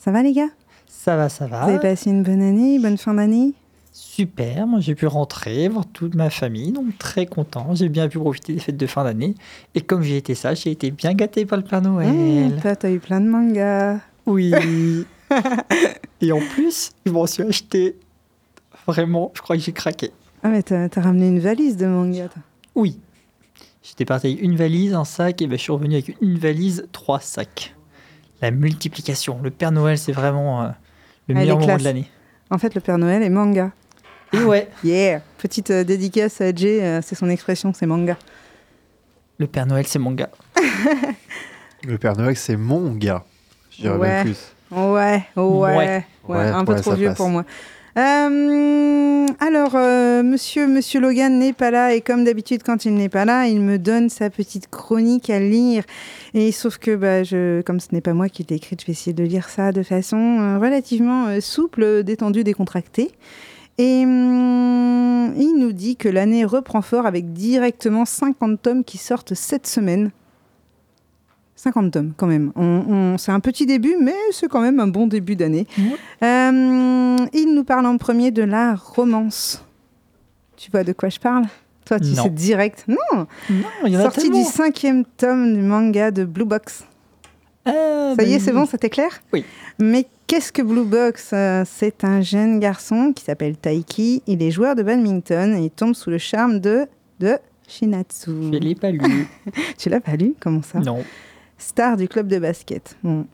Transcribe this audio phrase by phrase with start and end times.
[0.00, 0.48] Ça va les gars?
[0.86, 1.64] Ça va, ça va.
[1.64, 3.52] Vous avez passé une bonne année, bonne fin d'année?
[3.92, 7.74] Super, moi j'ai pu rentrer, voir toute ma famille, donc très content.
[7.74, 9.34] J'ai bien pu profiter des fêtes de fin d'année.
[9.74, 12.10] Et comme j'ai été sage, j'ai été bien gâté par le Père Noël.
[12.10, 13.98] Mmh, Toi, t'as eu plein de mangas.
[14.24, 14.54] Oui.
[16.22, 17.96] Et en plus, je m'en suis acheté.
[18.86, 20.12] Vraiment, je crois que j'ai craqué.
[20.42, 22.42] Ah, mais t'as ramené une valise de mangas, toi.
[22.74, 22.98] Oui.
[23.82, 26.86] J'étais parti avec une valise, un sac, et ben, je suis revenu avec une valise,
[26.90, 27.74] trois sacs.
[28.42, 29.40] La multiplication.
[29.42, 30.68] Le Père Noël, c'est vraiment euh,
[31.28, 32.08] le Ah, meilleur moment de l'année.
[32.50, 33.70] En fait, le Père Noël est manga.
[34.32, 38.16] Et ouais, Yeah Petite euh, dédicace à Jay, euh, c'est son expression, c'est manga.
[39.38, 40.30] le Père Noël, c'est mon gars.
[41.84, 43.24] Le Père Noël, c'est mon gars.
[43.70, 44.08] Je dirais Ouais.
[44.08, 44.52] même plus.
[44.70, 46.04] Ouais, ouais, ouais, Ouais.
[46.28, 47.16] Ouais, un peu trop vieux passe.
[47.16, 47.44] pour moi.
[47.98, 53.08] Euh, alors, euh, monsieur, monsieur Logan n'est pas là et comme d'habitude, quand il n'est
[53.08, 55.84] pas là, il me donne sa petite chronique à lire.
[56.34, 58.92] Et sauf que, bah, je, comme ce n'est pas moi qui l'ai écrite, je vais
[58.92, 63.10] essayer de lire ça de façon euh, relativement souple, détendue, décontractée.
[63.78, 69.34] Et hum, il nous dit que l'année reprend fort avec directement 50 tomes qui sortent
[69.34, 70.10] cette semaine.
[71.62, 72.52] 50 tomes quand même.
[72.56, 75.66] On, on- c'est un petit début, mais c'est quand même un bon début d'année.
[76.22, 79.64] Euh, il nous parle en premier de la romance.
[80.56, 81.44] Tu vois de quoi je parle?
[81.84, 82.22] Toi, tu Non.
[82.24, 82.84] sais direct.
[82.88, 82.96] Non,
[83.50, 84.38] Non, il y en a sorti tellement.
[84.38, 86.84] du cinquième tome du manga de Blue Box.
[87.66, 89.20] Ah, Ça y est, c'est bon, ça t'éclaire?
[89.32, 89.44] Oui.
[89.78, 91.30] Mais qu'est-ce que Blue Box?
[91.32, 94.22] Euh, C'est un jeune garçon qui s'appelle Taiki.
[94.26, 96.86] Il est joueur de badminton et il tombe sous le charme de,
[97.18, 97.36] de
[97.68, 98.30] Shinatsu.
[98.52, 99.00] Je l'ai pas lu.
[99.78, 100.34] Tu l'as pas lu?
[100.40, 100.78] Comment ça?
[100.80, 101.04] Non.
[101.60, 102.96] Star du club de basket.
[103.04, 103.26] Bon.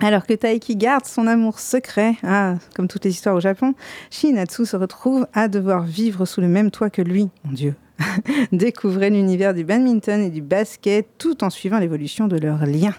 [0.00, 3.74] Alors que Taiki garde son amour secret, ah, comme toutes les histoires au Japon,
[4.10, 7.28] Shinatsu se retrouve à devoir vivre sous le même toit que lui.
[7.44, 7.74] Mon Dieu.
[8.52, 12.92] Découvrez l'univers du badminton et du basket tout en suivant l'évolution de leur lien.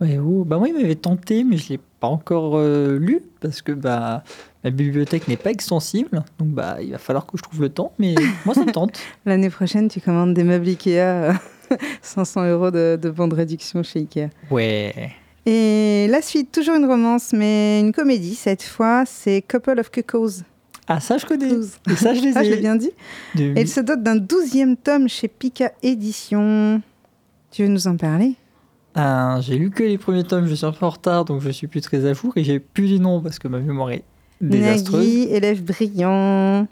[0.00, 3.62] Ouais, oh, bah moi, il m'avait tenté, mais je l'ai pas encore euh, lu parce
[3.62, 4.24] que bah
[4.64, 7.92] ma bibliothèque n'est pas extensible, donc bah il va falloir que je trouve le temps.
[7.98, 8.98] Mais moi, ça me tente.
[9.24, 11.32] L'année prochaine, tu commandes des meubles Ikea, euh,
[12.02, 14.28] 500 euros de, de bon de réduction chez Ikea.
[14.50, 15.10] Ouais.
[15.46, 20.42] Et la suite, toujours une romance, mais une comédie cette fois, c'est Couple of Cuckoos.
[20.88, 21.48] Ah ça, je connais.
[21.90, 22.32] Et ça, je les ai.
[22.36, 22.90] Ah, je l'ai bien dit
[23.34, 26.80] de- Et il se dote d'un douzième tome chez Pika Édition.
[27.50, 28.34] Tu veux nous en parler?
[28.94, 31.50] Ah, j'ai lu que les premiers tomes, je suis un peu en retard, donc je
[31.50, 34.04] suis plus très à jour et j'ai plus les noms parce que ma mémoire est
[34.40, 35.06] désastreuse.
[35.06, 36.66] Nagui, élève brillant.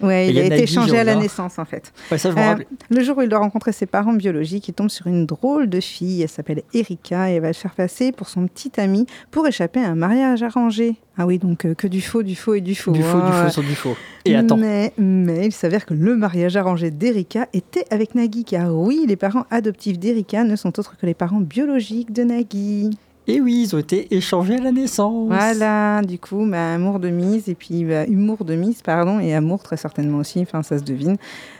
[0.00, 1.92] Ouais, il a a été Nagui, changé à la naissance en fait.
[2.10, 2.64] Ouais, ça, je Euh.
[2.90, 5.80] Le jour où il doit rencontrer ses parents biologiques, il tombe sur une drôle de
[5.80, 6.22] fille.
[6.22, 9.80] Elle s'appelle Erika et elle va le faire passer pour son petit ami pour échapper
[9.80, 10.96] à un mariage arrangé.
[11.16, 12.92] Ah oui, donc euh, que du faux, du faux et du faux.
[12.92, 13.44] Du faux, du hein.
[13.44, 13.96] faux sur du faux.
[14.24, 18.74] Et attends, Mais, mais il s'avère que le mariage arrangé d'Erika était avec Nagui, car
[18.74, 22.90] oui, les parents adoptifs d'Erika ne sont autres que les parents biologiques de Nagui.
[23.28, 25.28] Et oui, ils ont été échangés à la naissance.
[25.28, 29.34] Voilà, du coup, bah, amour de mise, et puis bah, humour de mise, pardon, et
[29.34, 31.16] amour très certainement aussi, enfin ça se devine.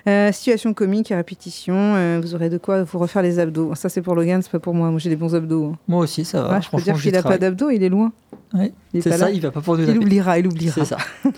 [0.09, 3.75] Euh, situation comique et répétition, euh, vous aurez de quoi vous refaire les abdos.
[3.75, 5.67] Ça c'est pour Logan, c'est pas pour moi, moi j'ai des bons abdos.
[5.67, 5.79] hein.
[5.89, 6.55] Moi aussi, ça va.
[6.57, 8.13] Ouais, je peux dire qu'il a pas d'abdos, il est loin.
[8.55, 9.31] Ouais, Il est C'est ça, là.
[9.31, 10.75] il va pas pour nous Il oubliera, il oubliera.
[10.75, 10.99] C'est ça.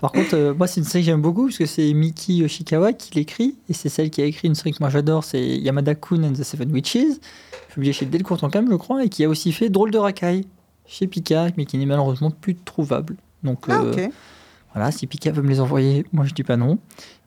[0.00, 2.92] Par contre, euh, moi, c'est une série que j'aime beaucoup parce que c'est Miki Yoshikawa
[2.92, 5.96] qui l'écrit et c'est celle qui a écrit une série que moi j'adore, c'est Yamada
[5.96, 7.16] Kun and the Seven Witches,
[7.78, 10.46] publiée chez Delcourt en Cam, je crois, et qui a aussi fait Drôle de Rakai
[10.84, 13.14] chez Pika, mais qui n'est malheureusement plus trouvable.
[13.44, 14.08] Donc Ah euh,
[14.74, 16.78] voilà, si Pika veut me les envoyer, moi je dis pas non.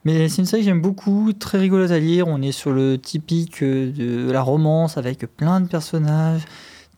[0.04, 2.28] Mais c'est une série que j'aime beaucoup, très rigolote à lire.
[2.28, 6.42] On est sur le typique euh, de la romance avec plein de personnages.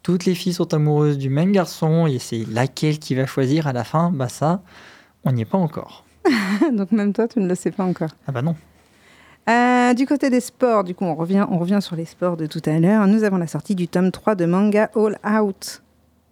[0.03, 3.73] Toutes les filles sont amoureuses du même garçon et c'est laquelle qui va choisir à
[3.73, 4.11] la fin?
[4.11, 4.65] Bah ça,
[5.23, 6.05] on n'y est pas encore.
[6.73, 8.11] Donc même toi, tu ne le sais pas encore.
[8.27, 8.57] Ah bah non.
[9.49, 12.47] Euh, du côté des sports, du coup, on revient, on revient sur les sports de
[12.47, 13.07] tout à l'heure.
[13.07, 15.83] Nous avons la sortie du tome 3 de manga All Out.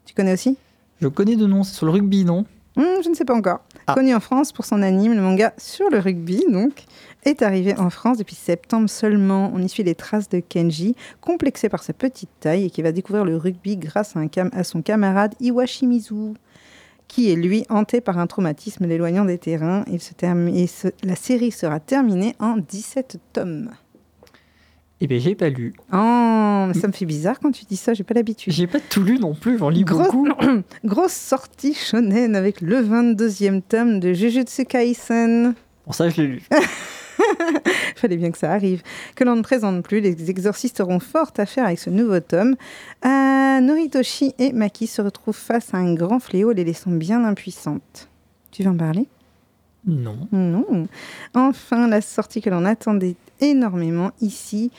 [0.07, 0.57] Tu connais aussi?
[1.01, 2.47] Je connais de nom, c'est sur le rugby, non?
[2.77, 3.61] Hmm, Je ne sais pas encore.
[3.87, 3.93] Ah.
[3.95, 6.85] Connu en France pour son anime, le manga sur le rugby, donc,
[7.25, 9.51] est arrivé en France depuis septembre seulement.
[9.55, 12.93] On y suit les traces de Kenji, complexé par sa petite taille et qui va
[12.93, 16.33] découvrir le rugby grâce à, un cam- à son camarade Iwashimizu,
[17.13, 19.85] qui est lui hanté par un traumatisme l'éloignant des terrains.
[19.93, 23.69] Il se termine- et ce- la série sera terminée en 17 tomes.
[25.03, 25.75] Eh bien, j'ai pas lu.
[25.93, 25.97] Oh,
[26.81, 28.51] ça me fait bizarre quand tu dis ça, j'ai pas l'habitude.
[28.53, 30.27] J'ai pas tout lu non plus, j'en lis Grosse- beaucoup.
[30.85, 35.55] Grosse sortie shonen avec le 22e tome de Jujutsu Kaisen.
[35.87, 36.43] Bon, ça, je l'ai lu.
[37.97, 38.83] Fallait bien que ça arrive.
[39.15, 42.57] Que l'on ne présente plus, les exorcistes auront fort à faire avec ce nouveau tome.
[43.05, 48.09] Euh, Noritoshi et Maki se retrouvent face à un grand fléau, les laissant bien impuissantes.
[48.51, 49.07] Tu veux en parler?
[49.87, 50.29] Non.
[50.31, 50.87] Non.
[51.35, 54.71] Enfin, la sortie que l'on attendait énormément ici,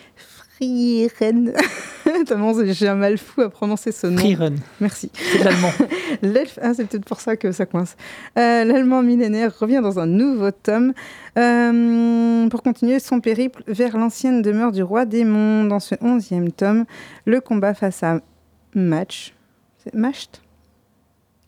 [0.56, 1.54] Frieren.
[2.74, 4.18] J'ai un mal fou à prononcer ce nom.
[4.18, 5.10] Freerun, Merci.
[5.14, 5.72] c'est l'allemand.
[6.22, 7.96] L'elfe, ah, c'est peut-être pour ça que ça coince.
[8.38, 10.94] Euh, L'Allemand millénaire revient dans un nouveau tome
[11.38, 15.64] euh, pour continuer son périple vers l'ancienne demeure du roi démon.
[15.66, 16.86] Dans ce onzième tome,
[17.26, 18.20] le combat face à
[18.76, 19.34] Match.
[19.84, 20.43] C'est Macht?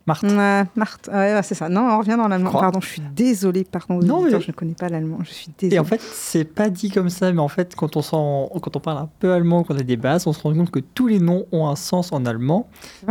[0.07, 0.23] Marthe.
[0.23, 1.09] Ouais, Marthe.
[1.11, 1.67] Ouais, ouais, c'est ça.
[1.67, 2.51] Non, on revient dans l'allemand.
[2.51, 3.63] Pardon, je suis désolée.
[3.63, 5.17] Pardon, Non, mais- je ne connais pas l'allemand.
[5.23, 5.75] Je suis désolée.
[5.75, 8.75] Et en fait, c'est pas dit comme ça, mais en fait, quand on, s'en- quand
[8.75, 11.07] on parle un peu allemand, qu'on a des bases, on se rend compte que tous
[11.07, 12.67] les noms ont un sens en allemand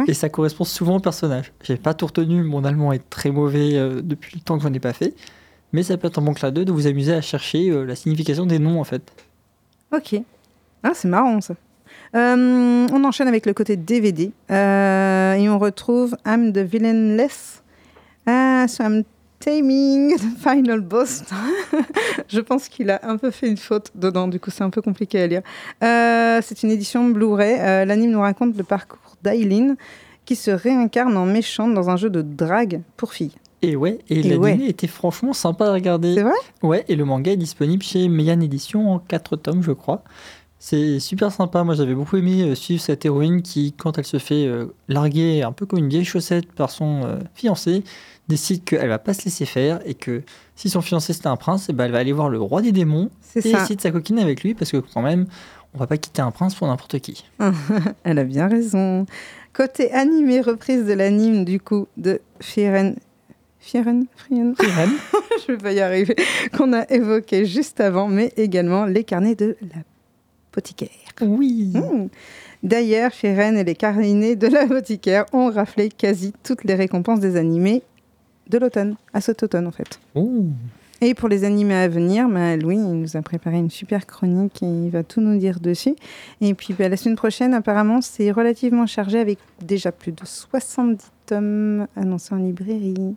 [0.07, 1.53] et ça correspond souvent au personnage.
[1.63, 4.73] J'ai pas tout retenu, mon allemand est très mauvais euh, depuis le temps que j'en
[4.73, 5.15] ai pas fait,
[5.73, 7.97] mais ça peut être un bon clin d'œil de vous amuser à chercher euh, la
[7.97, 9.03] signification des noms en fait.
[9.93, 10.15] Ok.
[10.85, 11.55] Ah, c'est marrant ça.
[12.15, 17.63] Euh, on enchaîne avec le côté DVD euh, et on retrouve I'm the Villainless.
[18.27, 19.03] Ah, so I'm
[19.41, 21.25] taming the final boss.
[22.29, 24.81] Je pense qu'il a un peu fait une faute dedans, du coup c'est un peu
[24.81, 25.43] compliqué à lire.
[25.83, 27.87] Euh, c'est une édition Blu-ray.
[27.87, 29.77] L'anime nous raconte le parcours d'Aileen
[30.25, 33.35] qui se réincarne en méchante dans un jeu de drague pour filles.
[33.63, 34.59] Et ouais, et, Et l'anime ouais.
[34.69, 36.15] était franchement sympa à regarder.
[36.15, 36.33] C'est vrai?
[36.63, 40.03] Ouais, et le manga est disponible chez Meian Edition en 4 tomes, je crois.
[40.67, 41.63] C'est super sympa.
[41.63, 45.43] Moi, j'avais beaucoup aimé euh, suivre cette héroïne qui, quand elle se fait euh, larguer
[45.43, 47.85] un peu comme une vieille chaussette par son euh, fiancé,
[48.29, 50.23] décide qu'elle va pas se laisser faire et que
[50.57, 52.73] si son fiancé c'était un prince, eh ben, elle va aller voir le roi des
[52.73, 53.61] démons et ça.
[53.61, 55.27] essayer de s'acoquiner avec lui parce que quand même,
[55.75, 57.27] on va pas quitter un prince pour n'importe qui.
[58.05, 59.05] Elle a bien raison.
[59.53, 62.97] Côté animé, reprise de l'anime du coup de Firen.
[63.59, 64.55] Firen Firen?
[64.55, 64.93] Frieren,
[65.47, 66.17] Je vais pas y arriver.
[66.57, 69.59] Qu'on a évoqué juste avant, mais également les carnets de
[70.55, 70.89] l'apothicaire.
[71.21, 71.73] oui.
[71.75, 72.09] Mmh.
[72.63, 77.83] D'ailleurs, Firen et les carnets de l'apothicaire ont raflé quasi toutes les récompenses des animés
[78.49, 80.01] de l'automne, à cet automne en fait.
[81.01, 84.63] Et pour les animés à venir, bah, Louis il nous a préparé une super chronique
[84.63, 85.95] et il va tout nous dire dessus.
[86.41, 91.05] Et puis bah, la semaine prochaine, apparemment, c'est relativement chargé avec déjà plus de 70
[91.27, 93.17] tomes annoncés en librairie.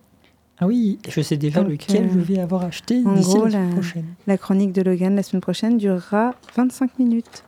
[0.60, 3.46] Ah oui, je sais déjà Donc, lequel euh, je vais avoir acheté en d'ici gros,
[3.46, 4.06] la semaine prochaine.
[4.26, 7.44] La chronique de Logan la semaine prochaine durera 25 minutes.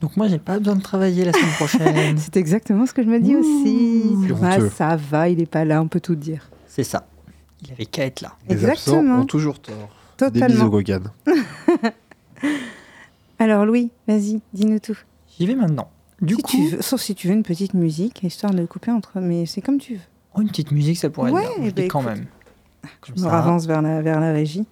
[0.00, 2.18] Donc moi, j'ai pas besoin de travailler la semaine prochaine.
[2.18, 3.40] C'est exactement ce que je me dis Ouh.
[3.40, 4.34] aussi.
[4.42, 6.48] Ah, ça va, il est pas là, on peut tout dire.
[6.66, 7.06] C'est ça.
[7.62, 8.34] Il avait qu'à être là.
[8.48, 9.18] Les absents Exactement.
[9.20, 9.74] ont toujours tort.
[10.18, 10.68] Des bisous, Totalement.
[10.68, 11.02] Gogan.
[13.38, 14.96] Alors Louis, vas-y, dis-nous tout.
[15.38, 15.90] J'y vais maintenant.
[16.20, 18.90] Du Si coup, tu veux, sauf si tu veux une petite musique, histoire de couper
[18.90, 19.20] entre...
[19.20, 20.00] Mais c'est comme tu veux.
[20.34, 21.66] oh, une petite musique, ça pourrait Ouais, être bien.
[21.68, 22.14] Je bah dis quand écoute.
[22.14, 22.26] même.
[23.00, 23.38] Comme Je me ça.
[23.38, 24.66] avance vers la, vers la régie.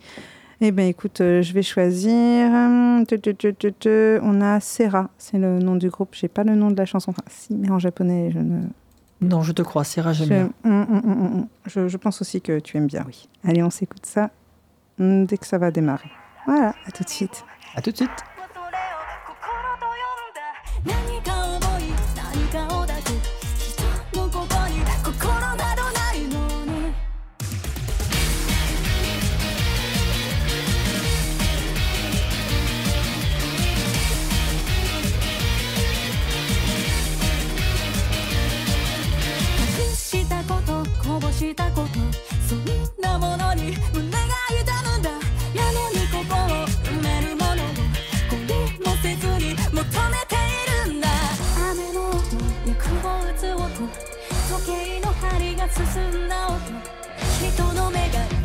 [0.60, 2.46] Eh bien, écoute, euh, je vais choisir.
[2.50, 3.04] hum.
[4.22, 6.10] On a Serra, c'est le nom du groupe.
[6.12, 7.10] J'ai pas le nom de la chanson.
[7.10, 8.60] Enfin, si, mais en japonais, je ne.
[9.20, 10.50] Non, je te crois, Sarah, j'aime Je, bien.
[10.64, 11.46] hum, hum.
[11.66, 13.28] Je, je pense aussi que tu aimes bien, oui.
[13.44, 14.30] Allez, on s'écoute ça
[14.98, 16.10] dès que ça va démarrer.
[16.46, 17.44] Voilà, à tout de suite.
[17.76, 18.10] À tout de suite.
[55.86, 56.58] 進んだ音。
[57.40, 58.41] 人の目が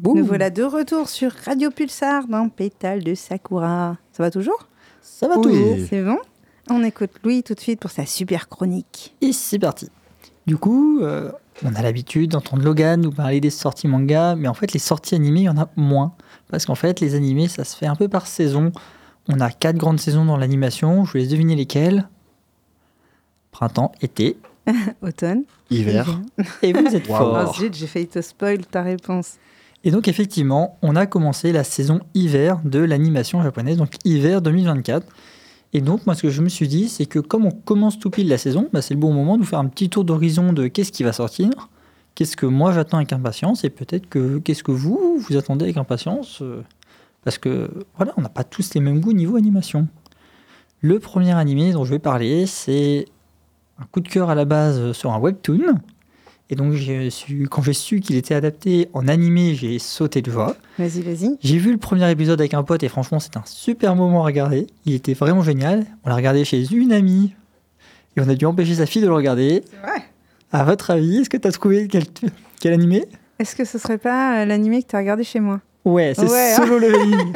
[0.00, 0.18] Boum.
[0.18, 3.98] Nous voilà de retour sur Radio Pulsar dans Pétale de Sakura.
[4.12, 4.66] Ça va toujours?
[5.02, 5.42] Ça va Oui.
[5.42, 5.76] toujours.
[5.90, 6.16] C'est bon
[6.70, 9.14] On écoute Louis tout de suite pour sa super chronique.
[9.20, 9.90] Et c'est parti.
[10.46, 11.30] Du coup, euh,
[11.62, 15.14] on a l'habitude d'entendre Logan nous parler des sorties manga, mais en fait, les sorties
[15.16, 16.14] animées, il y en a moins.
[16.48, 18.72] Parce qu'en fait, les animés, ça se fait un peu par saison.
[19.28, 21.04] On a quatre grandes saisons dans l'animation.
[21.04, 22.08] Je vous laisse deviner lesquelles.
[23.52, 24.38] Printemps, été.
[25.02, 25.42] Automne.
[25.70, 26.20] Hiver.
[26.62, 27.18] Et vous êtes Waouh.
[27.34, 27.54] forts.
[27.60, 29.34] Oh j'ai failli te spoil ta réponse.
[29.84, 35.06] Et donc, effectivement, on a commencé la saison hiver de l'animation japonaise, donc hiver 2024.
[35.72, 38.10] Et donc, moi, ce que je me suis dit, c'est que comme on commence tout
[38.10, 40.52] pile la saison, bah, c'est le bon moment de vous faire un petit tour d'horizon
[40.52, 41.50] de qu'est-ce qui va sortir,
[42.14, 45.76] qu'est-ce que moi j'attends avec impatience, et peut-être que qu'est-ce que vous, vous attendez avec
[45.76, 46.42] impatience.
[46.42, 46.62] euh,
[47.22, 49.88] parce que, voilà, on n'a pas tous les mêmes goûts niveau animation.
[50.80, 53.04] Le premier animé dont je vais parler, c'est
[53.78, 55.74] un coup de cœur à la base sur un webtoon.
[56.52, 60.30] Et donc, j'ai su- quand j'ai su qu'il était adapté en animé, j'ai sauté de
[60.32, 60.56] joie.
[60.78, 61.36] Vas-y, vas-y.
[61.40, 64.26] J'ai vu le premier épisode avec un pote et franchement, c'était un super moment à
[64.26, 64.66] regarder.
[64.84, 65.86] Il était vraiment génial.
[66.04, 67.34] On l'a regardé chez une amie
[68.16, 69.62] et on a dû empêcher sa fille de le regarder.
[69.70, 70.02] C'est vrai.
[70.52, 72.02] À votre avis, est-ce que tu as trouvé quel,
[72.60, 73.04] quel animé?
[73.38, 75.60] Est-ce que ce serait pas euh, l'animé que tu as regardé chez moi?
[75.84, 76.54] Ouais, c'est Ouais.
[76.56, 77.32] Solo Leveling.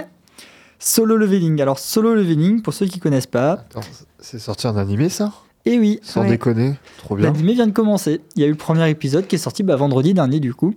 [0.80, 1.60] Solo Leveling.
[1.62, 3.80] Alors, Solo Leveling, pour ceux qui connaissent pas, Attends,
[4.18, 5.32] c'est sorti en animé ça?
[5.66, 6.28] Et oui, Sans Ouais.
[6.30, 7.26] déconner Trop bien.
[7.26, 8.20] L'animé vient de commencer.
[8.36, 10.74] Il y a eu le premier épisode qui est sorti bah, vendredi dernier du coup.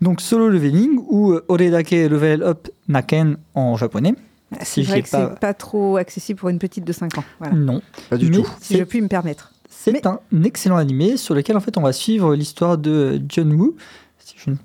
[0.00, 4.14] Donc Solo Leveling ou euh, Oredake Level Up Naken en japonais.
[4.60, 7.18] C'est Si je vrai que pas- c'est pas trop accessible pour une petite de 5
[7.18, 7.24] ans.
[7.38, 7.54] Voilà.
[7.54, 7.80] Non.
[8.08, 8.48] Pas du Mais tout.
[8.60, 9.52] Si je puis me permettre.
[9.68, 13.52] c'est Mais- un excellent animé sur lequel en fait on va suivre l'histoire de John
[13.52, 13.76] Woo,
[14.18, 14.56] si je ne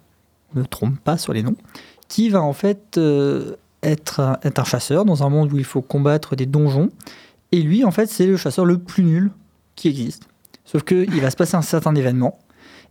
[0.56, 1.56] me trompe pas sur les noms,
[2.08, 5.64] qui va en fait euh, être, un, être un chasseur dans un monde où il
[5.66, 6.90] faut combattre des donjons.
[7.52, 9.32] Et lui en fait c'est le chasseur le plus nul
[9.76, 10.28] qui existe.
[10.64, 12.40] Sauf qu'il va se passer un certain événement.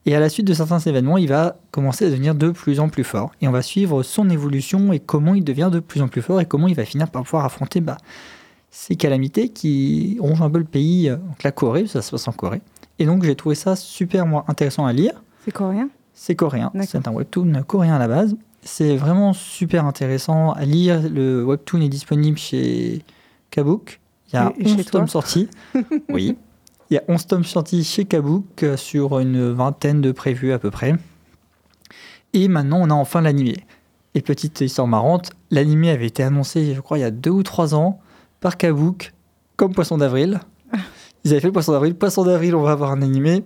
[0.07, 2.88] Et à la suite de certains événements, il va commencer à devenir de plus en
[2.91, 3.33] plus fort.
[3.41, 6.41] Et on va suivre son évolution et comment il devient de plus en plus fort
[6.41, 7.97] et comment il va finir par pouvoir affronter bah,
[8.71, 12.29] ces calamités qui rongent un peu le pays, euh, donc la Corée, ça se passe
[12.29, 12.61] en Corée.
[12.99, 15.23] Et donc j'ai trouvé ça super moi, intéressant à lire.
[15.45, 15.88] C'est coréen?
[16.12, 18.37] C'est coréen, c'est un webtoon coréen à la base.
[18.62, 21.00] C'est vraiment super intéressant à lire.
[21.09, 23.03] Le webtoon est disponible chez
[23.50, 24.00] Kabook.
[24.29, 25.00] Il y a Et- et chez 11 toi?
[25.00, 25.49] tomes sortis.
[26.11, 26.37] oui.
[26.91, 30.59] Il y a 11 tomes sortis chez Kabook euh, sur une vingtaine de prévus à
[30.59, 30.95] peu près.
[32.33, 33.57] Et maintenant, on a enfin l'animé.
[34.14, 37.43] Et petite histoire marrante, l'animé avait été annoncé, je crois, il y a deux ou
[37.43, 38.00] trois ans
[38.41, 39.12] par Kabook
[39.57, 40.41] comme Poisson d'avril.
[41.25, 41.95] Ils avaient fait le Poisson d'avril.
[41.95, 43.45] Poisson d'avril, on va avoir un animé.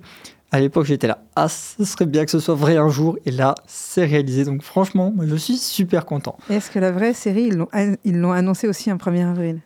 [0.51, 3.19] À l'époque, j'étais là, ah, ce serait bien que ce soit vrai un jour.
[3.27, 4.45] Et là, c'est réalisé.
[4.45, 6.37] Donc franchement, moi, je suis super content.
[6.51, 9.61] Est-ce que la vraie série, ils l'ont an- ils l'ont annoncé aussi un 1er avril?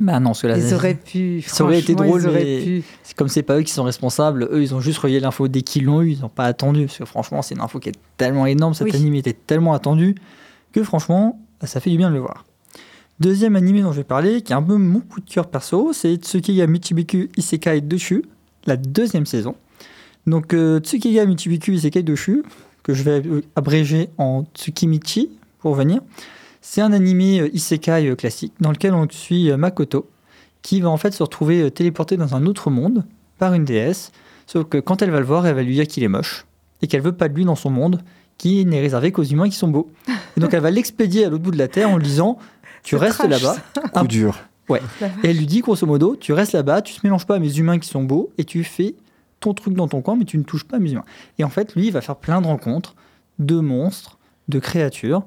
[0.00, 1.42] Bah non, là, Ils auraient pu.
[1.46, 4.74] Ça aurait été drôle, mais- c'est comme c'est pas eux qui sont responsables, eux, ils
[4.74, 6.12] ont juste relié l'info dès qu'ils l'ont eu.
[6.12, 6.86] Ils n'ont pas attendu.
[6.86, 8.72] Parce que franchement, c'est une info qui est tellement énorme.
[8.72, 8.96] Cet Oui.
[8.96, 10.14] animé était tellement attendu
[10.72, 12.44] que franchement, ça fait du bien de le voir.
[13.18, 15.92] Deuxième animé dont je vais parler, qui est un peu mon coup de cœur perso,
[15.92, 18.22] c'est Tsukiga Michibiku Isekai Doshu,
[18.66, 19.54] la deuxième saison.
[20.26, 22.42] Donc euh, Tsukiga Michibiku Isekai Doshu,
[22.82, 25.28] que je vais euh, abréger en Tsukimichi
[25.58, 26.00] pour venir,
[26.60, 30.08] c'est un animé euh, Isekai euh, classique dans lequel on suit euh, Makoto,
[30.62, 33.04] qui va en fait se retrouver téléporté dans un autre monde
[33.38, 34.12] par une déesse,
[34.46, 36.44] sauf que quand elle va le voir, elle va lui dire qu'il est moche
[36.82, 38.02] et qu'elle veut pas de lui dans son monde,
[38.36, 39.90] qui n'est réservé qu'aux humains qui sont beaux.
[40.36, 42.38] Et donc elle va l'expédier à l'autre bout de la terre en lui disant
[42.82, 43.56] Tu restes là-bas.
[43.92, 44.38] Coup dur.
[45.22, 47.58] Et elle lui dit grosso modo, tu restes là-bas, tu te mélanges pas à mes
[47.58, 48.94] humains qui sont beaux et tu fais
[49.40, 51.04] ton truc dans ton coin, mais tu ne touches pas à mes humains.
[51.38, 52.94] Et en fait, lui, il va faire plein de rencontres
[53.38, 55.24] de monstres, de créatures,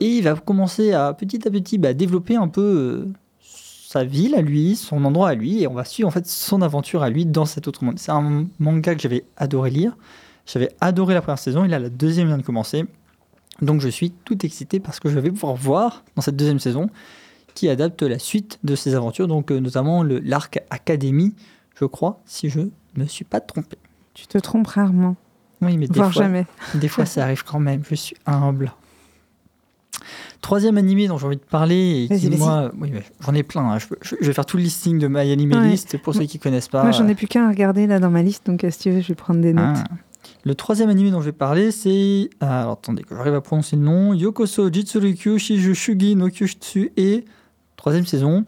[0.00, 3.12] et il va commencer à petit à petit bah, développer un peu euh,
[3.42, 6.62] sa ville à lui, son endroit à lui, et on va suivre en fait son
[6.62, 7.98] aventure à lui dans cet autre monde.
[7.98, 9.96] C'est un manga que j'avais adoré lire.
[10.46, 12.84] J'avais adoré la première saison, et là la deuxième vient de commencer.
[13.60, 16.88] Donc je suis tout excité parce que je vais pouvoir voir dans cette deuxième saison
[17.54, 21.34] qui adapte la suite de ses aventures, donc euh, notamment le- l'arc Académie,
[21.74, 23.76] je crois, si je ne me suis pas trompé.
[24.14, 25.16] Tu te trompes rarement,
[25.60, 26.46] Oui, mais des fois, jamais.
[26.74, 28.72] des fois ça arrive quand même, je suis humble.
[30.40, 33.78] Troisième animé dont j'ai envie de parler, et qui moi, oui, j'en ai plein, hein.
[33.78, 35.68] je, peux- je- je vais faire tout le listing de My Anime Ouais.
[35.70, 36.82] List pour ceux qui connaissent pas.
[36.82, 38.90] Moi, j'en ai plus qu'un à regarder là dans ma liste, donc euh, si tu
[38.90, 39.64] veux, je vais prendre des notes.
[39.78, 39.84] Ah.
[40.44, 42.30] Le troisième anime dont je vais parler, c'est.
[42.40, 44.14] ah, alors attendez, que j'arrive à prononcer le nom.
[44.14, 47.24] Yokoso Jitsurikyu Shiju Shugi no Kyushitsu et.
[47.76, 48.44] Troisième saison.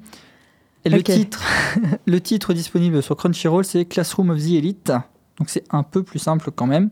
[0.84, 1.04] Et le, Ok.
[1.04, 1.42] titre,
[2.06, 4.92] le titre disponible sur Crunchyroll, c'est Classroom of the Elite.
[5.38, 6.90] Donc c'est un peu plus simple quand même.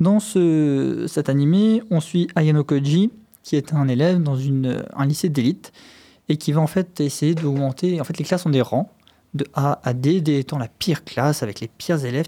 [0.00, 3.10] Dans ce, cet animé, on suit Ayano Koji,
[3.42, 5.72] qui est un élève dans un lycée d'élite
[6.28, 8.00] et qui va en fait essayer d'augmenter.
[8.00, 8.90] En fait, les classes ont des rangs.
[9.34, 12.26] de A à D, D étant la pire classe avec les pires élèves.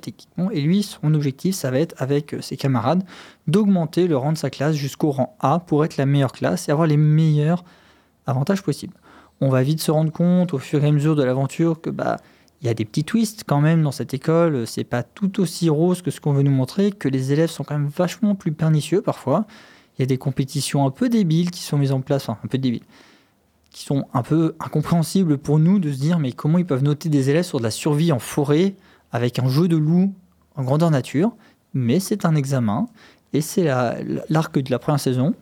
[0.53, 3.05] Et lui, son objectif, ça va être avec euh, ses camarades
[3.47, 6.73] d'augmenter le rang de sa classe jusqu'au rang A pour être la meilleure classe et
[6.73, 7.65] avoir les meilleurs
[8.27, 8.95] avantages possibles.
[9.41, 12.17] On va vite se rendre compte au fur et à mesure de l'aventure que bah
[12.63, 14.67] il y a des petits twists quand même dans cette école.
[14.67, 17.63] C'est pas tout aussi rose que ce qu'on veut nous montrer, que les élèves sont
[17.63, 19.47] quand même vachement plus pernicieux parfois.
[19.99, 22.49] Il y a des compétitions un peu débiles qui sont mises en place, enfin un
[22.49, 22.83] peu débiles,
[23.71, 27.09] qui sont un peu incompréhensibles pour nous de se dire mais comment ils peuvent noter
[27.09, 28.75] des élèves sur de la survie en forêt
[29.13, 30.13] avec un jeu de loup
[30.57, 31.35] en grandeur nature.
[31.75, 32.87] Mais c'est un examen
[33.33, 33.97] et c'est la-
[34.29, 35.35] l'arc de la première saison.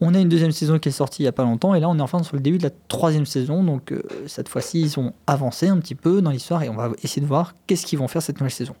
[0.00, 1.88] On a une deuxième saison qui est sortie il n'y a pas longtemps et là
[1.88, 3.62] on est enfin sur le début de la troisième saison.
[3.62, 6.90] Donc euh, cette fois-ci ils ont avancé un petit peu dans l'histoire et on va
[7.04, 8.74] essayer de voir qu'est-ce qu'ils vont faire cette nouvelle saison.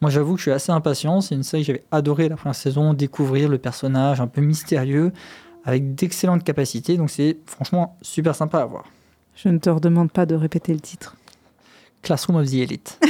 [0.00, 1.20] Moi j'avoue que je suis assez impatient.
[1.20, 5.12] C'est une série que j'avais adoré la première saison, découvrir le personnage un peu mystérieux
[5.64, 6.96] avec d'excellentes capacités.
[6.96, 8.84] Donc c'est franchement super sympa à voir.
[9.36, 11.16] Je ne te redemande pas de répéter le titre.
[12.02, 12.98] Classroom of the Elite.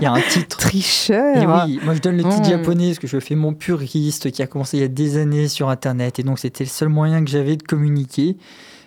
[0.00, 0.56] Il y a un titre.
[0.58, 2.50] Tricheur Et oui, moi je donne le titre Mm.
[2.50, 5.46] japonais parce que je fais mon puriste qui a commencé il y a des années
[5.46, 8.36] sur internet et donc c'était le seul moyen que j'avais de communiquer.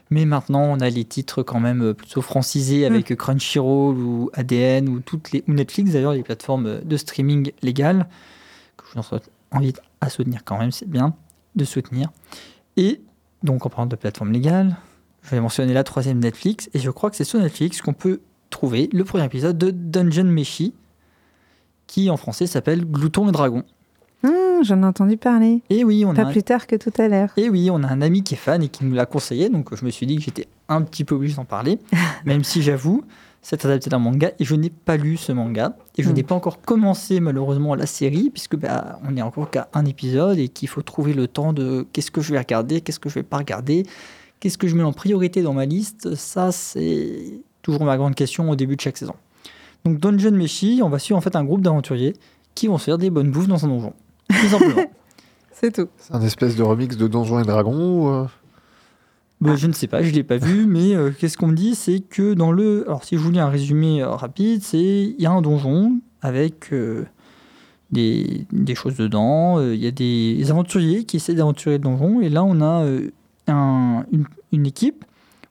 [0.09, 4.89] Mais maintenant on a les titres quand même euh, plutôt francisés avec Crunchyroll ou ADN
[4.89, 8.07] ou, toutes les, ou Netflix d'ailleurs, les plateformes de streaming légales
[8.77, 9.19] que je vous
[9.51, 11.15] invite à soutenir quand même, c'est bien
[11.55, 12.09] de soutenir.
[12.77, 13.01] Et
[13.43, 14.77] donc en parlant de plateforme légale,
[15.23, 18.21] je vais mentionner la troisième Netflix et je crois que c'est sur Netflix qu'on peut
[18.49, 20.73] trouver le premier épisode de Dungeon Meshi
[21.85, 23.63] qui en français s'appelle Glouton et Dragon.
[24.23, 25.61] Hum, J'en ai entendu parler.
[25.69, 26.31] Et oui, on a Pas un...
[26.31, 27.29] plus tard que tout à l'heure.
[27.37, 29.75] Et oui, on a un ami qui est fan et qui nous l'a conseillé, donc
[29.75, 31.77] je me suis dit que j'étais un petit peu obligé d'en parler,
[32.25, 33.03] même si j'avoue,
[33.43, 36.13] c'est adapté d'un manga et je n'ai pas lu ce manga et je Mm.
[36.13, 40.37] n'ai pas encore commencé malheureusement la série puisque bah, on est encore qu'à un épisode
[40.39, 43.13] et qu'il faut trouver le temps de qu'est-ce que je vais regarder, qu'est-ce que je
[43.15, 43.83] vais pas regarder,
[44.39, 46.15] qu'est-ce que je mets en priorité dans ma liste.
[46.15, 49.13] Ça, c'est toujours ma grande question au début de chaque saison.
[49.85, 52.13] Donc Dungeon Meshi, on va suivre en fait un groupe d'aventuriers
[52.55, 53.93] qui vont se faire des bonnes bouffes dans un donjon.
[54.29, 54.89] Tout simplement.
[55.51, 55.87] C'est tout.
[55.97, 58.25] C'est un espèce de remix de Donjons et Dragons ou, euh,
[59.41, 61.55] Bah, je ne sais pas, je ne l'ai pas vu, mais euh, qu'est-ce qu'on me
[61.55, 61.73] dit?
[61.75, 62.83] C'est que dans le.
[62.87, 65.99] Alors, si je vous lis un résumé euh, rapide, c'est il y a un donjon
[66.21, 67.05] avec euh,
[67.91, 72.21] des, des choses dedans, euh, il y a des aventuriers qui essaient d'aventurer le donjon,
[72.21, 73.09] et là, on a euh,
[73.47, 75.05] un- une, une équipe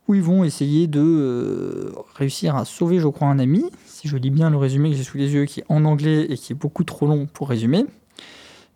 [0.07, 3.65] où ils vont essayer de euh, réussir à sauver, je crois, un ami.
[3.87, 6.27] Si je lis bien le résumé que j'ai sous les yeux, qui est en anglais
[6.31, 7.87] et qui est beaucoup trop long pour résumer.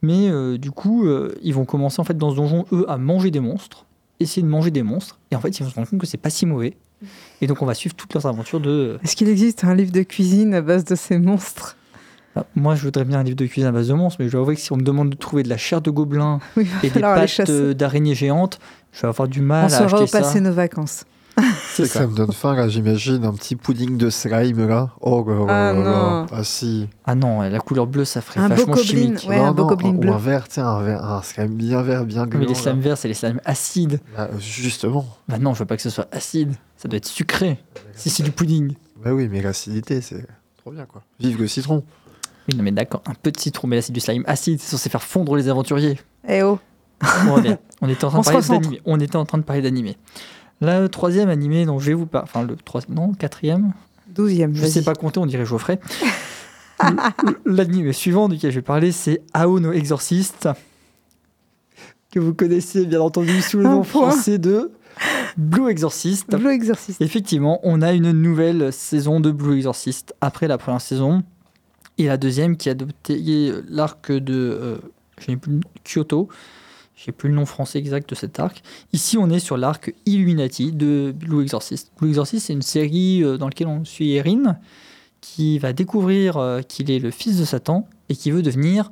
[0.03, 2.97] Mais euh, du coup, euh, ils vont commencer en fait dans ce donjon, eux, à
[2.97, 3.87] manger des monstres
[4.21, 5.19] essayer de manger des monstres.
[5.31, 6.77] Et en fait, ils vont se rendre compte que c'est pas si mauvais.
[7.41, 8.99] Et donc, on va suivre toutes leurs aventures de.
[9.03, 11.77] Est-ce qu'il existe un livre de cuisine à base de ces monstres?
[12.37, 14.33] Ah, Moi, je voudrais bien un livre de cuisine à base de monstres, mais je
[14.33, 16.69] dois avouer que si on me demande de trouver de la chair de gobelin Oui,
[16.83, 18.59] et des pattes euh, d'araignées géantes,
[18.93, 20.41] je vais avoir du mal On à saura acheter où passer ça.
[20.41, 21.05] nos vacances.
[21.73, 22.01] C'est que ça.
[22.01, 24.91] ça me donne faim là, j'imagine un petit pudding de slime là.
[25.01, 25.85] Oh là là Ah, là là.
[25.85, 26.27] non.
[26.33, 26.89] Ah si.
[27.07, 29.27] Ah non, la couleur bleue, ça ferait Un vachement chimique.
[29.29, 30.13] Ouais, un bokoblin ou bleu.
[30.13, 32.43] un vert, sais, un, vert, un slime bien vert, bien Mais gluant.
[32.49, 32.55] les là.
[32.55, 34.01] slimes verts, c'est les slimes acides.
[34.17, 35.07] Bah, justement.
[35.29, 36.53] Bah non, je veux pas que ce soit acide.
[36.77, 37.59] Ça doit être sucré.
[37.95, 38.75] Si c'est du pudding.
[39.03, 40.27] Bah oui, mais l'acidité, c'est
[40.59, 41.03] trop bien quoi.
[41.21, 41.85] Vive le citron.
[42.49, 44.59] Oui, non, mais d'accord, un peu de citron, mais là, c'est du slime acide.
[44.61, 45.99] C'est censé faire fondre les aventuriers.
[46.29, 46.59] Eh oh
[47.25, 47.43] Bon,
[47.81, 48.83] on était en train On de parler.
[48.85, 49.97] On était en train de parler d'animé.
[50.61, 53.73] Le troisième animé dont je vais vous parler, enfin le troisième, non, quatrième,
[54.09, 54.71] Douzième, je vas-y.
[54.71, 55.79] sais pas compter, on dirait Geoffrey.
[56.83, 56.97] L-
[57.47, 60.49] L'animé suivant duquel je vais parler, c'est Aono Exorcist,
[62.11, 64.73] que vous connaissez bien entendu sous le nom français de
[65.37, 66.35] Blue Exorcist.
[66.37, 67.01] Blue Exorcist.
[67.01, 71.23] Effectivement, on a une nouvelle saison de Blue Exorcist après la première saison
[71.99, 74.79] et la deuxième qui a adopté l'arc de euh,
[75.85, 76.29] Kyoto.
[77.03, 78.63] J'ai plus le nom français exact de cet arc.
[78.93, 81.93] Ici, on est sur l'arc Illuminati de Blue Exorcist.
[81.99, 84.59] Blue Exorcist, c'est une série euh, dans laquelle on suit Erin
[85.23, 88.91] qui va découvrir euh, qu'il est le fils de Satan et qui veut devenir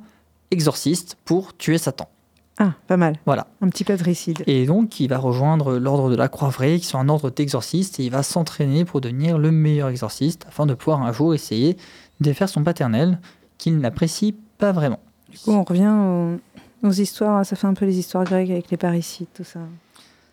[0.49, 2.09] exorciste pour tuer Satan.
[2.57, 3.15] Ah, pas mal.
[3.27, 3.45] Voilà.
[3.61, 4.43] Un petit patricide.
[4.47, 7.99] Et donc, il va rejoindre l'ordre de la Croix Vraie, qui sont un ordre d'exorcistes,
[7.99, 11.75] et il va s'entraîner pour devenir le meilleur exorciste, afin de pouvoir un jour essayer
[11.75, 11.79] de
[12.25, 13.19] défaire son paternel,
[13.59, 14.99] qu'il n'apprécie pas vraiment.
[15.31, 16.39] Du coup, on revient
[16.83, 17.45] aux histoires.
[17.45, 19.59] Ça fait un peu les histoires grecques avec les parricides, tout ça.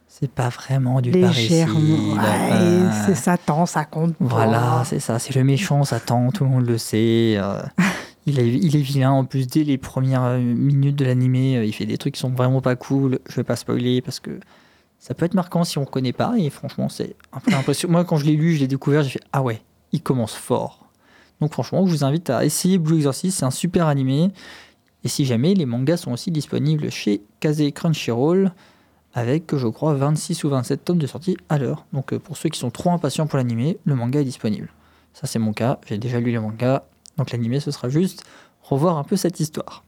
[0.09, 1.75] C'est pas vraiment du Légèrement.
[1.75, 2.17] parricide.
[2.17, 4.15] Ouais, c'est Satan, ça compte.
[4.21, 7.35] Voilà, c'est ça, c'est le méchant Satan, tout le monde le sait.
[7.37, 7.59] euh,
[8.27, 11.65] il, est, il est vilain, en plus, dès les premières euh, minutes de l'animé, euh,
[11.67, 13.19] il fait des trucs qui sont vraiment pas cool.
[13.29, 14.41] Je vais pas spoiler parce que
[14.99, 17.93] ça peut être marquant si on connaît pas, et franchement, c'est un peu impressionnant.
[17.93, 19.61] Moi, quand je l'ai lu, je l'ai découvert, j'ai fait Ah ouais,
[19.93, 20.87] il commence fort.
[21.43, 24.31] Donc, franchement, je vous invite à essayer Blue Exorcist, c'est un super animé.
[25.07, 28.51] Et si jamais, les mangas sont aussi disponibles chez Kaze Crunchyroll
[29.15, 31.87] avec, je crois, 26 ou 27 tomes de sortie à l'heure.
[31.93, 34.69] Donc euh, pour ceux qui sont trop impatients pour l'animé, le manga est disponible.
[35.15, 35.79] Ça, c'est mon cas.
[35.87, 36.83] J'ai déjà lu les mangas.
[37.19, 38.25] Donc l'animé, ce sera juste
[38.63, 39.85] revoir un peu cette histoire.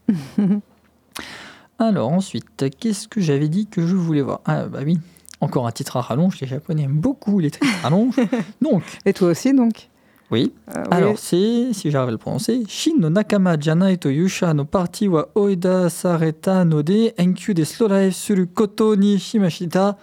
[1.80, 4.40] Alors ensuite, qu'est-ce que j'avais dit que je voulais voir?
[4.44, 5.00] Ah bah oui,
[5.40, 6.40] encore un titre à rallonge.
[6.40, 8.14] Les Japonais aiment beaucoup les titres à rallonge.
[8.62, 9.88] Donc, Et toi aussi, donc?
[10.30, 10.52] Oui.
[10.68, 10.74] Oui.
[10.90, 15.08] Alors c'est, si j'arrive à le prononcer, Shin no nakama janai to yusha no party
[15.08, 19.96] wa oida sareta no de enkyu de slow life suru koto ni shimashita,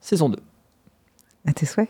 [0.00, 0.38] saison 2.
[1.46, 1.88] À tes souhaits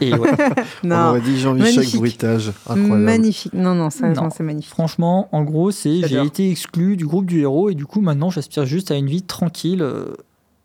[0.00, 0.30] Et ouais,
[0.84, 1.84] On Non, aurait dit Jean-Michel.
[1.98, 2.48] Bruitage.
[2.68, 2.96] Incroyable.
[2.96, 3.52] magnifique.
[3.52, 4.70] Non, non, sérieusement, c'est magnifique.
[4.70, 8.30] franchement, en gros, c'est j'ai été exclu du groupe du héros et du coup maintenant
[8.30, 10.14] j'aspire juste à une vie tranquille euh,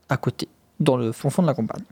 [0.09, 0.47] à côté,
[0.79, 1.83] dans le fond fond de la campagne.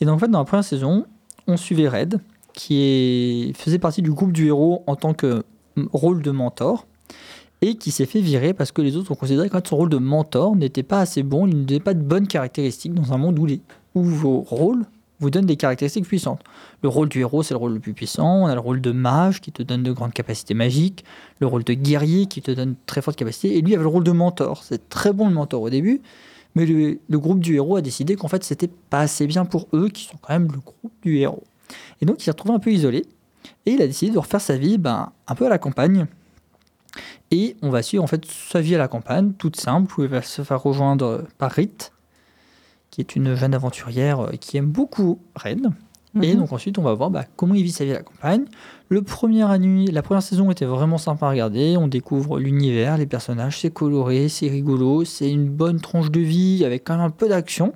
[0.00, 1.06] Et donc en fait dans la première saison,
[1.46, 2.20] on suivait Red,
[2.54, 5.42] qui faisait partie du groupe du héros en tant que
[5.76, 6.86] mm, rôle de mentor
[7.60, 9.98] et qui s'est fait virer parce que les autres ont considéré que son rôle de
[9.98, 13.38] mentor n'était pas assez bon, il ne donnait pas de bonnes caractéristiques dans un monde
[13.38, 13.60] où, les,
[13.94, 14.84] où vos rôles
[15.22, 16.40] vous donnent des caractéristiques puissantes.
[16.82, 18.42] Le rôle du héros, c'est le rôle le plus puissant.
[18.42, 21.04] On a le rôle de mage qui te donne de grandes capacités magiques.
[21.38, 23.56] Le rôle de guerrier qui te donne très fortes capacités.
[23.56, 24.64] Et lui avait le rôle de mentor.
[24.64, 26.02] C'est très bon le mentor au début.
[26.56, 29.68] Mais le, le groupe du héros a décidé qu'en fait, c'était pas assez bien pour
[29.72, 31.44] eux, qui sont quand même le groupe du héros.
[32.00, 33.04] Et donc, il s'est retrouvé un peu isolé.
[33.66, 36.06] Et il a décidé de refaire sa vie ben, un peu à la campagne.
[37.30, 40.08] Et on va suivre en fait sa vie à la campagne, toute simple, où il
[40.08, 41.92] va se faire rejoindre par Rite,
[42.90, 45.68] qui est une jeune aventurière euh, qui aime beaucoup Red.
[46.20, 46.40] Et Mhm.
[46.40, 48.44] donc ensuite, on va voir bah, comment il vit sa vie à la campagne.
[48.90, 49.46] Le premier
[49.90, 51.78] la première saison était vraiment sympa à regarder.
[51.78, 56.66] On découvre l'univers, les personnages, c'est coloré, c'est rigolo, c'est une bonne tranche de vie
[56.66, 57.72] avec quand même un peu d'action.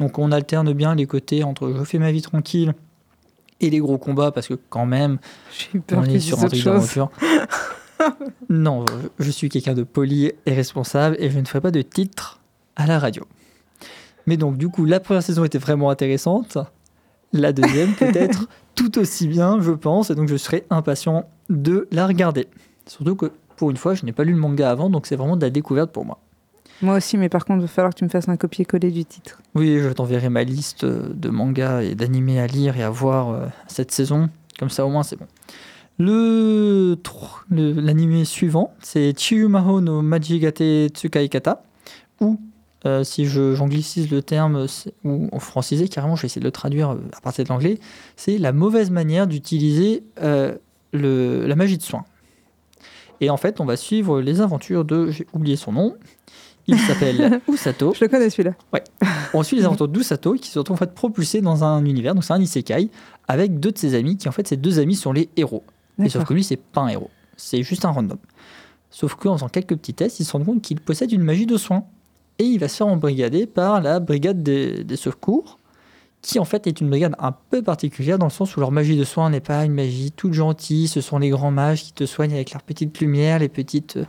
[0.00, 2.72] Donc on alterne bien les côtés entre je fais ma vie tranquille
[3.60, 5.18] et les gros combats parce que quand même
[5.56, 7.10] J'ai eu peur on est sur un truc d'aventure.
[8.48, 8.84] non,
[9.18, 12.40] je- je suis quelqu'un de poli et responsable et je ne ferai pas de titre
[12.76, 13.24] à la radio.
[14.26, 16.58] Mais donc, du coup, la première saison était vraiment intéressante.
[17.32, 20.10] La deuxième, peut-être tout aussi bien, je pense.
[20.10, 22.48] Et donc, je serai impatient de la regarder.
[22.86, 25.36] Surtout que, pour une fois, je n'ai pas lu le manga avant, donc c'est vraiment
[25.36, 26.18] de la découverte pour moi.
[26.82, 29.04] Moi aussi, mais par contre, il va falloir que tu me fasses un copier-coller du
[29.04, 29.40] titre.
[29.54, 33.46] Oui, je t'enverrai ma liste de mangas et d'animés à lire et à voir euh,
[33.66, 34.28] cette saison.
[34.58, 35.26] Comme ça, au moins, c'est bon.
[35.98, 36.98] Le
[37.50, 41.62] l'animé suivant, c'est Chiyumaho no Majigate Tsukaikata,
[42.20, 42.38] ou,
[42.84, 44.66] euh, si j'anglicise le terme,
[45.04, 47.78] ou en francisé, carrément, je vais essayer de le traduire euh, à partir de l'anglais,
[48.16, 52.04] c'est la mauvaise manière d'utiliser la magie de soin.
[53.22, 55.96] Et en fait, on va suivre les aventures de, j'ai oublié son nom,
[56.66, 57.94] il s'appelle Usato.
[57.94, 58.52] Je le connais celui-là.
[59.34, 62.24] On suit les aventures d'Usato qui se retrouve en fait propulsé dans un univers, donc
[62.24, 62.90] c'est un isekai,
[63.28, 65.64] avec deux de ses amis qui en fait ces deux amis sont les héros.
[66.02, 68.18] Et sauf que lui c'est pas un héros, c'est juste un random.
[68.90, 71.56] Sauf qu'en faisant quelques petits tests, il se rend compte qu'il possède une magie de
[71.56, 71.84] soin.
[72.38, 75.58] Et il va se faire embrigader par la brigade des, des secours,
[76.22, 78.96] qui en fait est une brigade un peu particulière dans le sens où leur magie
[78.96, 82.04] de soin n'est pas une magie toute gentille, ce sont les grands mages qui te
[82.04, 84.04] soignent avec leurs petites lumières, les petites euh,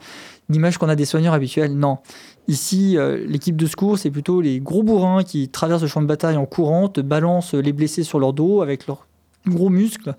[0.52, 1.74] images qu'on a des soigneurs habituels.
[1.74, 2.00] Non,
[2.48, 6.08] Ici, euh, l'équipe de secours, c'est plutôt les gros bourrins qui traversent le champ de
[6.08, 9.06] bataille en courant, te balancent les blessés sur leur dos avec leurs
[9.46, 10.16] gros muscles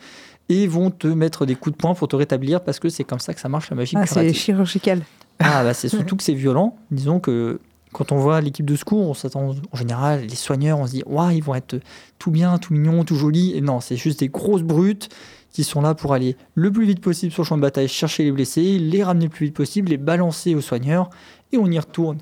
[0.48, 3.18] et vont te mettre des coups de poing pour te rétablir parce que c'est comme
[3.18, 5.02] ça que ça marche la magie Ah, c'est chirurgical.
[5.40, 6.76] Ah, bah, c'est surtout que c'est violent.
[6.90, 7.60] Disons que
[7.92, 11.02] quand on voit l'équipe de secours, on s'attend en général, les soigneurs, on se dit,
[11.06, 11.78] waouh, ils vont être
[12.18, 13.52] tout bien, tout mignons, tout jolis.
[13.54, 15.10] Et non, c'est juste des grosses brutes
[15.52, 18.24] qui sont là pour aller le plus vite possible sur le champ de bataille, chercher
[18.24, 21.10] les blessés, les ramener le plus vite possible, les balancer aux soigneurs,
[21.52, 22.18] et on y retourne.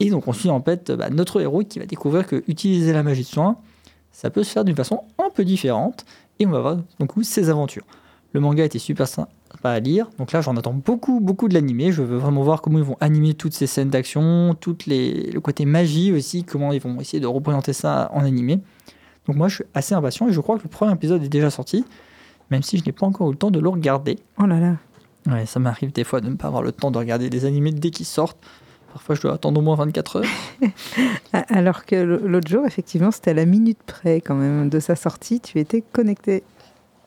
[0.00, 3.02] Et donc on suit en fait bah, notre héros qui va découvrir que utiliser la
[3.02, 3.58] magie de soin,
[4.12, 6.04] ça peut se faire d'une façon un peu différente,
[6.38, 7.84] et on va voir donc ses aventures.
[8.32, 9.30] Le manga était super sympa
[9.62, 11.92] à lire, donc là j'en attends beaucoup, beaucoup de l'animé.
[11.92, 15.40] Je veux vraiment voir comment ils vont animer toutes ces scènes d'action, toutes les, le
[15.40, 18.58] côté magie aussi, comment ils vont essayer de représenter ça en animé.
[19.26, 21.50] Donc moi je suis assez impatient et je crois que le premier épisode est déjà
[21.50, 21.84] sorti,
[22.50, 24.18] même si je n'ai pas encore eu le temps de le regarder.
[24.38, 24.76] Oh là là.
[25.26, 27.72] Ouais, ça m'arrive des fois de ne pas avoir le temps de regarder des animés
[27.72, 28.38] dès qu'ils sortent.
[28.92, 30.24] Parfois je dois attendre au moins 24 heures.
[31.32, 34.94] Ah, Alors que l'autre jour, effectivement, c'était à la minute près quand même de sa
[34.94, 35.40] sortie.
[35.40, 36.44] Tu étais connecté.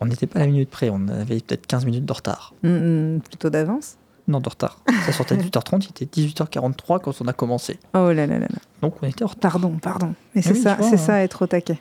[0.02, 2.54] On n'était pas à la minute près, on avait peut-être 15 minutes de retard.
[2.64, 3.96] Hum, hum, plutôt d'avance?
[4.28, 4.82] Non, de retard.
[5.06, 7.80] Ça sortait à 18h30, il était 18h43 quand on a commencé.
[7.94, 8.60] Oh là là là là.
[8.82, 9.54] Donc on était en retard.
[9.54, 10.14] Pardon, pardon.
[10.36, 10.98] Mais c'est oui, ça, c'est hein.
[10.98, 11.78] ça, être au taquet.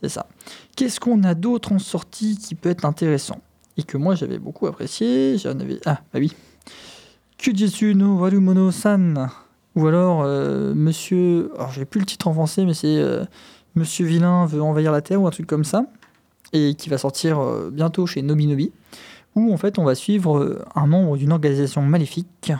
[0.00, 0.26] C'est ça.
[0.76, 3.40] Qu'est-ce qu'on a d'autre en sortie qui peut être intéressant
[3.76, 5.80] Et que moi j'avais beaucoup apprécié J'en avais.
[5.86, 6.34] Ah, bah oui.
[7.38, 9.30] Kujitsu no Warumono-san.
[9.74, 11.50] Ou alors euh, Monsieur.
[11.56, 13.24] Alors j'ai plus le titre en français, mais c'est euh,
[13.74, 15.86] Monsieur Vilain veut envahir la Terre ou un truc comme ça.
[16.52, 18.72] Et qui va sortir euh, bientôt chez Nobinobi.
[19.34, 22.52] Où en fait on va suivre un membre d'une organisation maléfique,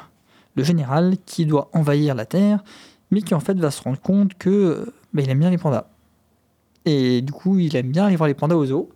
[0.56, 2.62] le général, qui doit envahir la Terre,
[3.10, 5.86] mais qui en fait va se rendre compte que bah, il aime bien les pandas.
[6.86, 8.88] Et du coup, il aime bien aller voir les pandas au zoo.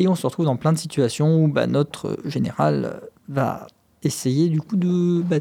[0.00, 3.66] Et on se retrouve dans plein de situations où bah, notre général va
[4.02, 5.36] essayer du coup de, bah,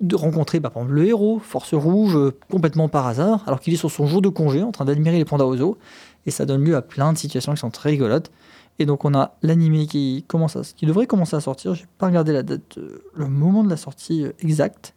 [0.00, 3.72] de rencontrer bah, par exemple, le héros, Force Rouge, euh, complètement par hasard, alors qu'il
[3.72, 5.78] est sur son jour de congé en train d'admirer les pandas aux eaux.
[6.26, 8.30] Et ça donne lieu à plein de situations qui sont très rigolotes.
[8.78, 11.74] Et donc on a l'animé qui, commence à- qui devrait commencer à sortir.
[11.74, 14.94] J'ai pas regardé la date, euh, le moment de la sortie euh, exact.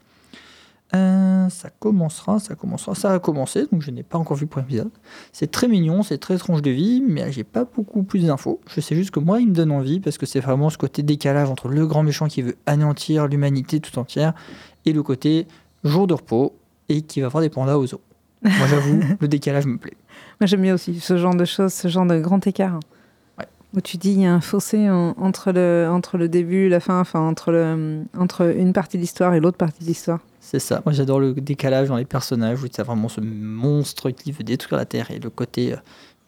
[0.95, 4.49] Euh, ça commencera, ça commencera, ça a commencé, donc je n'ai pas encore vu le
[4.49, 4.91] premier épisode.
[5.31, 8.61] C'est très mignon, c'est très tranche de vie, mais j'ai pas beaucoup plus d'infos.
[8.67, 11.03] Je sais juste que moi, il me donne envie parce que c'est vraiment ce côté
[11.03, 14.33] décalage entre le grand méchant qui veut anéantir l'humanité tout entière
[14.85, 15.47] et le côté
[15.83, 16.55] jour de repos
[16.89, 18.01] et qui va voir des pandas aux eaux.
[18.43, 19.97] Moi, j'avoue, le décalage me plaît.
[20.39, 22.79] Moi, j'aime bien aussi ce genre de choses, ce genre de grand écart.
[23.75, 26.69] Où tu dis, il y a un fossé en- entre, le, entre le début et
[26.69, 30.19] la fin, enfin, entre, le, entre une partie de l'histoire et l'autre partie de l'histoire.
[30.39, 30.81] C'est ça.
[30.85, 34.43] Moi, j'adore le décalage dans les personnages où tu as vraiment ce monstre qui veut
[34.45, 35.77] détruire la Terre et le côté euh,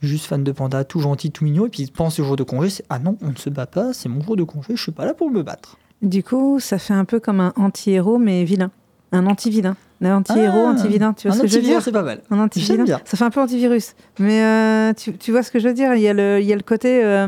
[0.01, 1.67] juste fan de panda, tout gentil, tout mignon.
[1.67, 3.65] Et puis il pense au jour de congé, c'est ah non, on ne se bat
[3.67, 5.77] pas, c'est mon jour de congé, je suis pas là pour me battre.
[6.01, 8.71] Du coup, ça fait un peu comme un anti-héros, mais vilain.
[9.11, 9.75] Un anti-vilain.
[10.01, 11.13] Un anti-héros, Ah, anti-vilain.
[11.13, 12.21] Tu vois Un ce que je veux antivirus, dire c'est pas mal.
[12.29, 12.83] Un antivilain.
[12.83, 12.99] Bien.
[13.05, 13.95] Ça fait un peu antivirus.
[14.19, 15.93] Mais euh, tu, tu vois ce que je veux dire?
[15.95, 17.27] Il y, a le, il y a le côté euh,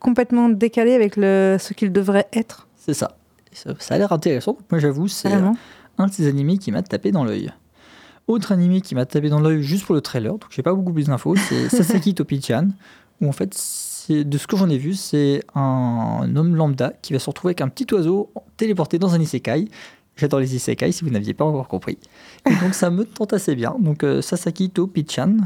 [0.00, 2.66] complètement décalé avec le, ce qu'il devrait être.
[2.76, 3.16] C'est ça.
[3.52, 3.70] Ça.
[3.78, 4.56] ça a l'air intéressant.
[4.70, 5.56] Moi, j'avoue, c'est Vraiment.
[5.98, 7.52] un de ces animés qui m'a tapé dans l'œil.
[8.26, 10.92] Autre animé qui m'a tapé dans l'œil juste pour le trailer, donc j'ai pas beaucoup
[10.92, 12.68] plus d'infos, c'est Sasaki Topi-chan,
[13.22, 13.48] où en fait,
[14.10, 17.62] de ce que j'en ai vu, c'est un homme lambda qui va se retrouver avec
[17.62, 19.68] un petit oiseau téléporté dans un isekai.
[20.18, 21.96] J'adore les isekai si vous n'aviez pas encore compris.
[22.60, 23.76] Donc ça me tente assez bien.
[23.78, 25.36] Donc euh, Sasaki Topi-chan,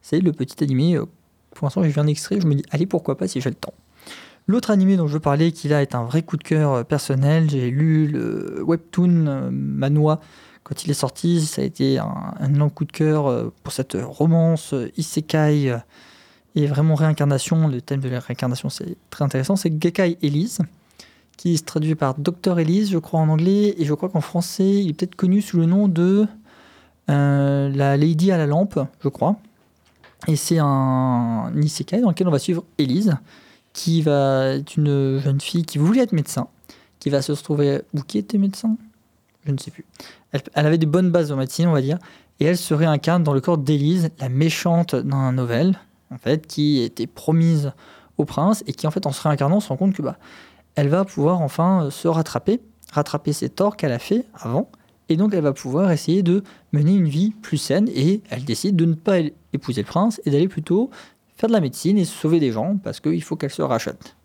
[0.00, 0.96] c'est le petit animé.
[0.96, 1.04] euh,
[1.50, 3.54] pour l'instant, j'ai vu un extrait, je me dis, allez, pourquoi pas si j'ai le
[3.56, 3.74] temps.
[4.46, 6.84] L'autre animé dont je veux parler, qui là est un vrai coup de cœur euh,
[6.84, 10.20] personnel, j'ai lu le webtoon euh, Manoa
[10.62, 13.96] quand il est sorti, ça a été un, un énorme coup de cœur pour cette
[14.00, 15.76] romance isekai
[16.56, 17.68] et vraiment réincarnation.
[17.68, 19.54] Le thème de la réincarnation, c'est très intéressant.
[19.54, 20.58] C'est Gekai Elise,
[21.36, 24.82] qui se traduit par Docteur Elise, je crois en anglais, et je crois qu'en français,
[24.82, 26.26] il est peut-être connu sous le nom de
[27.10, 29.36] euh, la Lady à la lampe, je crois.
[30.28, 33.16] Et c'est un isekai dans lequel on va suivre Elise,
[33.72, 36.48] qui va être une jeune fille qui voulait être médecin,
[36.98, 37.82] qui va se retrouver...
[37.92, 38.76] Ou qui était médecin
[39.44, 39.84] Je ne sais plus.
[40.32, 41.98] Elle, elle avait des bonnes bases en médecine, on va dire,
[42.40, 45.78] et elle se réincarne dans le corps d'Élise, la méchante d'un novel,
[46.10, 47.72] en fait, qui était promise
[48.16, 50.16] au prince, et qui, en fait, en se réincarnant, se rend compte que bah,
[50.76, 52.60] elle va pouvoir enfin euh, se rattraper,
[52.92, 54.70] rattraper ses torts qu'elle a fait avant,
[55.08, 58.76] et donc elle va pouvoir essayer de mener une vie plus saine, et elle décide
[58.76, 59.18] de ne pas
[59.52, 60.90] épouser le prince, et d'aller plutôt
[61.36, 64.16] faire de la médecine et sauver des gens, parce qu'il faut qu'elle se rachète.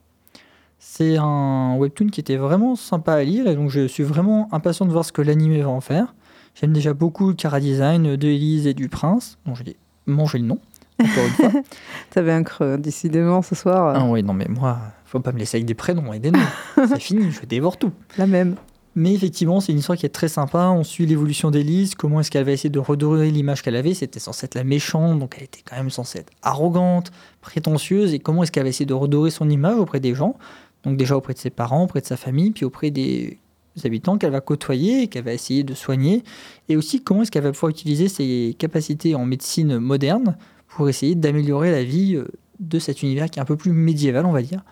[0.83, 4.87] C'est un webtoon qui était vraiment sympa à lire et donc je suis vraiment impatient
[4.87, 6.15] de voir ce que l'anime va en faire.
[6.55, 10.45] J'aime déjà beaucoup le cara design de Elise et du prince, dont j'ai mangé le
[10.45, 10.57] nom,
[10.99, 11.61] encore une fois.
[12.09, 13.95] T'avais un creux, décidément, ce soir.
[13.95, 14.79] ah oui, non mais moi,
[15.11, 16.39] faut pas me laisser avec des prénoms et des noms.
[16.87, 17.91] C'est fini, je dévore tout.
[18.17, 18.55] La même.
[18.95, 20.67] Mais effectivement, c'est une histoire qui est très sympa.
[20.67, 23.93] On suit l'évolution d'Elise, comment est-ce qu'elle va essayer de redorer l'image qu'elle avait.
[23.93, 28.13] C'était censé être la méchante, donc elle était quand même censée être arrogante, prétentieuse.
[28.13, 30.35] Et comment est-ce qu'elle va essayer de redorer son image auprès des gens
[30.83, 33.39] Donc déjà auprès de ses parents, auprès de sa famille, puis auprès des
[33.85, 36.23] habitants qu'elle va côtoyer et qu'elle va essayer de soigner.
[36.67, 40.35] Et aussi comment est-ce qu'elle va pouvoir utiliser ses capacités en médecine moderne
[40.67, 42.27] pour essayer d'améliorer la vie euh,
[42.59, 44.63] de cet univers qui est un peu plus médiéval, on va dire.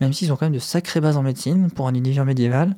[0.00, 2.74] Même s'ils ont quand même de sacrées bases en médecine pour un univers médiéval.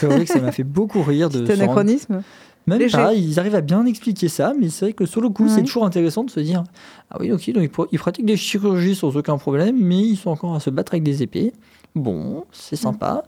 [0.00, 2.22] Peux avouer que ça m'a fait beaucoup rire de se rendre- anachronisme.
[2.66, 2.98] Même Léger.
[2.98, 5.62] pas, ils arrivent à bien expliquer ça, mais c'est vrai que sur le coup, c'est
[5.62, 6.64] toujours intéressant de se dire
[7.10, 10.56] Ah oui, ok, donc ils, pratiquent des chirurgies sans aucun problème, mais ils sont encore
[10.56, 11.52] à se battre avec des épées.
[11.94, 13.22] Bon, c'est sympa.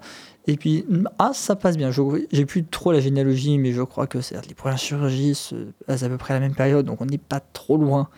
[0.49, 0.85] Et puis,
[1.21, 1.91] ah, ça passe bien.
[2.33, 5.55] J'ai plus trop la généalogie, mais je crois que c'est- les premières chirurgies se
[5.87, 8.09] passent à peu près à la même période, donc on n'est pas trop loin.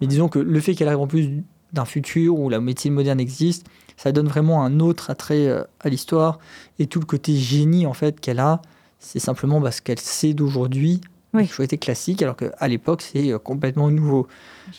[0.00, 3.20] Mais disons que le fait qu'elle arrive en plus d'un futur où la médecine moderne
[3.20, 3.66] existe,
[3.98, 6.38] ça donne vraiment un autre attrait euh, à l'histoire.
[6.78, 8.62] Et tout le côté génie, en fait, qu'elle a,
[9.00, 11.00] c'est simplement parce qu'elle sait d'aujourd'hui
[11.34, 11.46] Oui.
[11.48, 14.28] chose était classique, alors qu'à l'époque, c'est euh, complètement nouveau.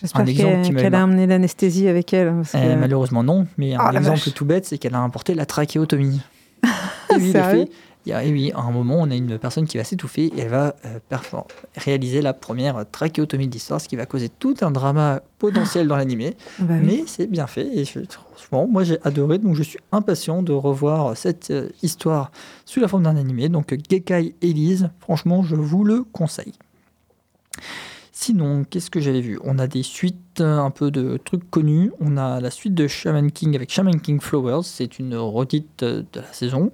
[0.02, 2.34] J'espère Un exemple qu'elle qui a amené l'anesthésie avec elle.
[2.34, 3.46] parce Euh, malheureusement, non.
[3.58, 6.22] Mais un Ah, exemple tout bête, c'est qu'elle a importé la trachéotomie.
[7.12, 7.70] et oui, fait,
[8.10, 10.40] y a, et oui, à un moment, on a une personne qui va s'étouffer et
[10.42, 11.00] elle va euh,
[11.76, 15.96] réaliser la première trachéotomie de l'histoire, ce qui va causer tout un drama potentiel dans
[15.96, 16.36] l'animé.
[16.60, 16.86] Bah oui.
[16.86, 18.00] Mais c'est bien fait et je-
[18.36, 22.32] franchement, moi j'ai adoré, donc je suis impatient de revoir cette euh, histoire
[22.66, 23.50] sous la forme d'un animé.
[23.50, 26.54] Donc Gekai Elise, franchement, je vous le conseille.
[28.12, 29.40] Sinon, qu'est-ce que j'avais vu?
[29.46, 31.92] On a des suites, euh, un peu de trucs connus.
[32.02, 36.06] On a la suite de Shaman King avec Shaman King Flowers, c'est une redite de
[36.16, 36.72] la saison.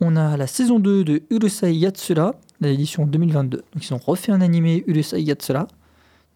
[0.00, 3.64] On a la saison 2 de Urusei Yatsura, l'édition 2022.
[3.72, 5.66] Donc ils ont refait un animé Urusei Yatsura.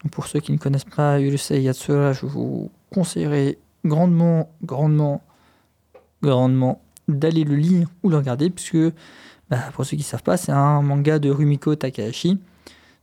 [0.03, 5.23] Donc pour ceux qui ne connaissent pas Urusei Yatsura, je vous conseillerais grandement, grandement
[6.23, 8.79] grandement d'aller le lire ou le regarder, puisque,
[9.51, 12.39] bah, pour ceux qui ne savent pas, c'est un manga de Rumiko Takahashi,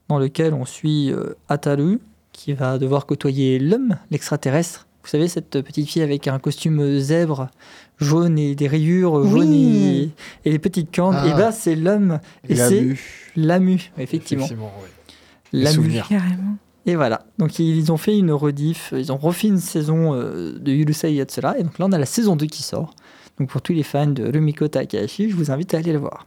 [0.08, 2.00] dans lequel on suit euh, Ataru,
[2.32, 4.88] qui va devoir côtoyer l'homme, l'extraterrestre.
[5.04, 7.50] Vous savez, cette petite fille avec un costume zèbre
[8.00, 9.30] jaune et des rayures Oui.
[9.30, 10.10] jaunes et,
[10.46, 11.18] et les petites cornes.
[11.18, 11.28] Ah.
[11.28, 12.20] Et bah, c'est l'homme.
[12.48, 12.96] Et, c'est.
[13.36, 14.46] Lamu, effectivement.
[14.46, 14.58] ouais.
[15.54, 16.02] Les Lamu.
[16.86, 17.22] Et voilà.
[17.38, 21.58] Donc ils ont fait une rediff, ils ont refait une saison euh, de Yurusei Yatsura.
[21.60, 22.96] Et donc là, on a la saison 2 qui sort.
[23.38, 26.26] Donc pour tous les fans de Rumiko Takahashi, je vous invite à aller le voir.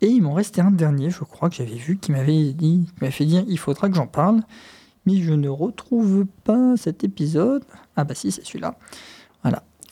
[0.00, 3.12] Et il m'en restait un dernier, je crois que j'avais vu, qui m'avait dit, m'avait
[3.12, 4.40] fait dire il faudra que j'en parle.
[5.06, 7.64] Mais je ne retrouve pas cet épisode.
[7.96, 8.76] Ah bah si, c'est celui-là.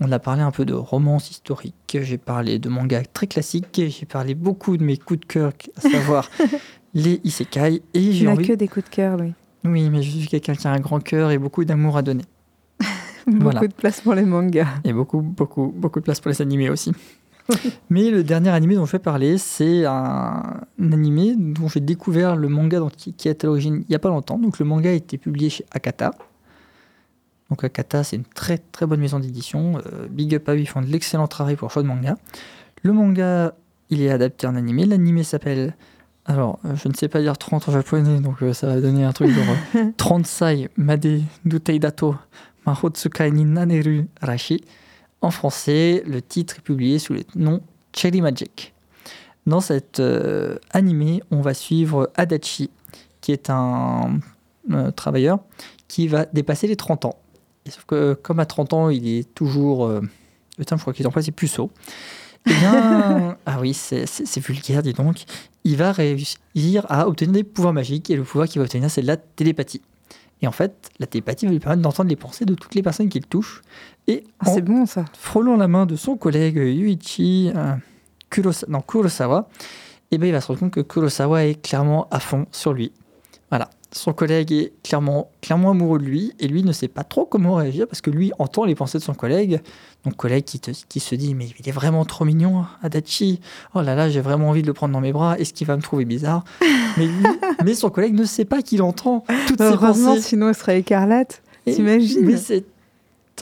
[0.00, 4.06] On a parlé un peu de romance historique, j'ai parlé de manga très classique, j'ai
[4.06, 6.30] parlé beaucoup de mes coups de cœur, à savoir
[6.94, 7.82] les isekai.
[7.92, 9.34] Et j'ai envie que des coups de cœur, lui.
[9.64, 12.24] oui, mais je suis quelqu'un qui a un grand cœur et beaucoup d'amour à donner.
[13.26, 13.60] Beaucoup Voilà.
[13.60, 14.66] de place pour les mangas.
[14.84, 16.92] Et beaucoup, beaucoup, beaucoup de place pour les animés aussi.
[17.90, 20.42] mais le dernier animé dont je vais parler, c'est un,
[20.80, 23.94] un animé dont j'ai découvert le manga dont- qui, qui est à l'origine il n'y
[23.94, 24.38] a pas longtemps.
[24.38, 26.12] Donc le manga a été publié chez Akata.
[27.50, 29.78] Donc Akata, c'est une très très bonne maison d'édition.
[29.78, 32.16] Euh, big up à eux, ils font de l'excellent travail pour le choix de manga.
[32.82, 33.54] Le manga,
[33.90, 34.86] il est adapté en animé.
[34.86, 35.74] L'animé s'appelle.
[36.26, 39.04] Alors, euh, je ne sais pas dire 30 en japonais, donc euh, ça va donner
[39.04, 42.14] un truc genre euh, Transai Made Dutei Dato
[42.66, 44.62] Mahotsukai ni Naneru Rashi.
[45.22, 47.60] En français, le titre est publié sous le nom
[47.92, 48.72] Cherry Magic.
[49.46, 52.70] Dans cet euh, animé, on va suivre Adachi,
[53.20, 54.20] qui est un
[54.70, 55.40] euh, travailleur
[55.88, 57.16] qui va dépasser les 30 ans.
[57.70, 59.86] Et sauf que comme à 30 ans, il est toujours...
[59.86, 60.00] euh,
[60.58, 61.70] putain, je crois qu'il est en place, c'est puceau.
[62.46, 65.22] Eh bien, ah oui, c'est vulgaire, dis donc.
[65.62, 69.02] Il va réussir à obtenir des pouvoirs magiques et le pouvoir qu'il va obtenir, c'est
[69.02, 69.82] de la télépathie.
[70.42, 73.08] Et en fait, la télépathie va lui permettre d'entendre les pensées de toutes les personnes
[73.08, 73.62] qu'il touche.
[74.08, 75.04] Et Ah, en c'est bon, ça.
[75.16, 77.74] frôlant la main de son collègue Yuichi euh,
[78.32, 79.48] Kurosa- non, Kurosawa,
[80.10, 82.90] eh ben, il va se rendre compte que Kurosawa est clairement à fond sur lui.
[83.50, 83.68] Voilà.
[83.92, 87.56] Son collègue est clairement, clairement amoureux de lui et lui ne sait pas trop comment
[87.56, 89.60] réagir parce que lui entend les pensées de son collègue.
[90.04, 93.40] Donc, collègue qui, te- qui se dit Mais il est vraiment trop mignon, Adachi.
[93.74, 95.36] Oh là là, j'ai vraiment envie de le prendre dans mes bras.
[95.38, 96.44] Est-ce qu'il va me trouver bizarre?
[96.96, 97.24] Mais, lui-
[97.64, 100.22] mais son collègue ne sait pas qu'il entend toutes Heureusement, pensées.
[100.22, 101.42] sinon, elle serait écarlate.
[101.64, 102.24] T'imagines?
[102.24, 102.64] Mais c'est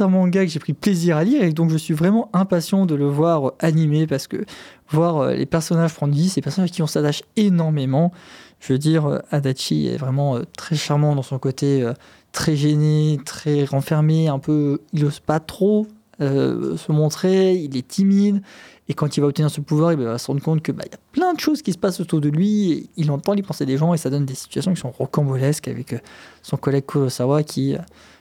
[0.00, 2.94] un manga que j'ai pris plaisir à lire et donc je suis vraiment impatient de
[2.94, 4.44] le voir euh, animé parce que
[4.90, 8.12] voir euh, les personnages prendre vie, ces personnages qui on s'attache énormément.
[8.60, 11.92] Je veux dire, euh, Adachi est vraiment euh, très charmant dans son côté euh,
[12.32, 15.86] très gêné, très renfermé, un peu, il n'ose pas trop
[16.20, 18.42] se montrer, il est timide.
[18.88, 20.92] Et quand il va obtenir ce pouvoir, il va se rendre compte que bah, y
[20.92, 22.72] a plein de choses qui se passent autour de lui.
[22.72, 25.68] Et il entend les pensées des gens et ça donne des situations qui sont rocambolesques
[25.68, 25.94] avec
[26.42, 27.76] son collègue Kurosawa qui,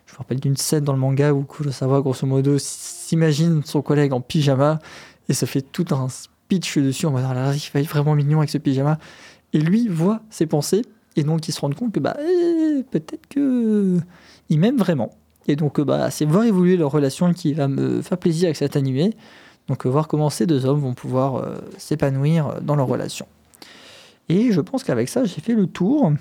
[0.05, 4.13] je me rappelle d'une scène dans le manga où Kurosawa, grosso modo, s'imagine son collègue
[4.13, 4.77] en pyjama
[5.27, 8.37] et ça fait tout un speech dessus en mode Ah il va être vraiment mignon
[8.37, 8.99] avec ce pyjama.
[9.53, 10.83] Et lui voit ses pensées
[11.17, 13.97] et donc il se rend compte que bah, eh, peut-être que
[14.49, 15.11] il m'aime vraiment.
[15.47, 18.55] Et donc euh, bah, c'est voir évoluer leur relation qui va me faire plaisir avec
[18.55, 19.17] cet animé.
[19.67, 23.25] Donc euh, voir comment ces deux hommes vont pouvoir euh, s'épanouir dans leur relation.
[24.29, 26.13] Et je pense qu'avec ça, j'ai fait le tour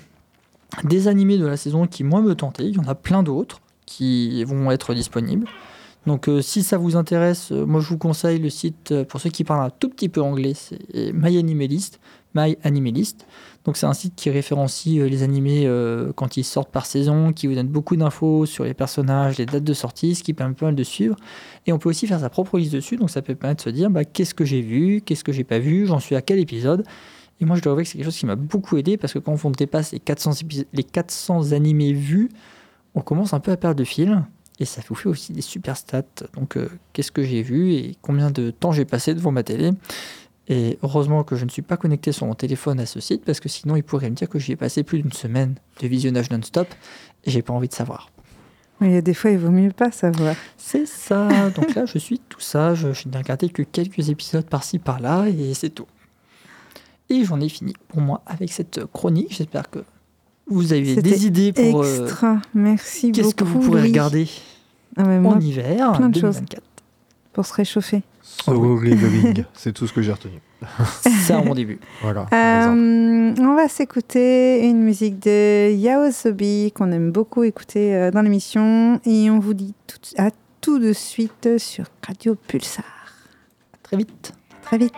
[0.83, 2.67] des animés de la saison qui, moi, me tentaient.
[2.67, 5.47] Il y en a plein d'autres qui vont être disponibles.
[6.05, 9.65] Donc, si ça vous intéresse, moi, je vous conseille le site, pour ceux qui parlent
[9.65, 10.79] un tout petit peu anglais, c'est
[12.35, 12.49] My.
[12.49, 13.25] My Animalist.
[13.65, 17.33] Donc, c'est un site qui référencie euh, les animés euh, quand ils sortent par saison,
[17.33, 20.53] qui vous donne beaucoup d'infos sur les personnages, les dates de sortie, ce qui permet
[20.53, 21.15] pas mal de suivre.
[21.65, 23.73] Et on peut aussi faire sa propre liste dessus, donc ça peut permettre de se
[23.75, 26.39] dire bah, qu'est-ce que j'ai vu, qu'est-ce que j'ai pas vu, j'en suis à quel
[26.39, 26.85] épisode.
[27.41, 29.19] Et moi, je dois avouer que c'est quelque chose qui m'a beaucoup aidé parce que
[29.19, 32.29] quand on dépasse les 400, épis- les 400 animés vus,
[32.95, 34.23] on commence un peu à perdre le fil.
[34.59, 36.03] Et ça vous fait aussi des super stats.
[36.35, 39.71] Donc, euh, qu'est-ce que j'ai vu et combien de temps j'ai passé devant ma télé.
[40.49, 43.39] Et heureusement que je ne suis pas connecté sur mon téléphone à ce site parce
[43.39, 46.31] que sinon, il pourrait me dire que j'y ai passé plus d'une semaine de visionnage
[46.31, 46.67] non-stop
[47.25, 48.09] et j'ai pas envie de savoir.
[48.79, 50.35] Mais il y a des fois, il vaut mieux pas savoir.
[50.57, 51.49] C'est ça.
[51.49, 52.75] Donc là, je suis tout ça.
[52.75, 55.87] Je, je n'ai regardé que quelques épisodes par-ci par-là et c'est tout.
[57.09, 59.33] Et j'en ai fini pour moi avec cette chronique.
[59.35, 59.79] J'espère que
[60.49, 62.41] vous avez des idées pour euh, Extra.
[62.53, 63.21] Merci beaucoup.
[63.21, 64.29] qu'est-ce que vous pourrez regarder
[64.95, 66.35] Ah, moi, en hiver plein de choses.
[66.35, 66.63] 2024.
[67.33, 68.03] pour se réchauffer.
[68.27, 70.39] Solo leveling, c'est tout ce que j'ai retenu.
[71.01, 71.79] C'est un bon début.
[72.01, 72.27] Voilà.
[72.33, 78.99] Euh, on va s'écouter une musique de Yaosobi qu'on aime beaucoup écouter euh, dans l'émission
[79.05, 80.29] et on vous dit tout, à
[80.61, 82.85] tout de suite sur Radio Pulsar.
[83.73, 84.33] À Très vite.
[84.51, 84.93] À Très vite.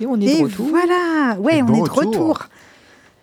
[0.00, 0.66] Et on est Et de retour.
[0.68, 2.06] voilà Ouais, Et on bon est de retour.
[2.12, 2.46] retour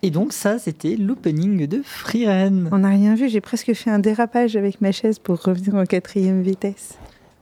[0.02, 2.68] Et donc ça, c'était l'opening de Freeren.
[2.72, 5.84] On n'a rien vu, j'ai presque fait un dérapage avec ma chaise pour revenir en
[5.84, 6.94] quatrième vitesse.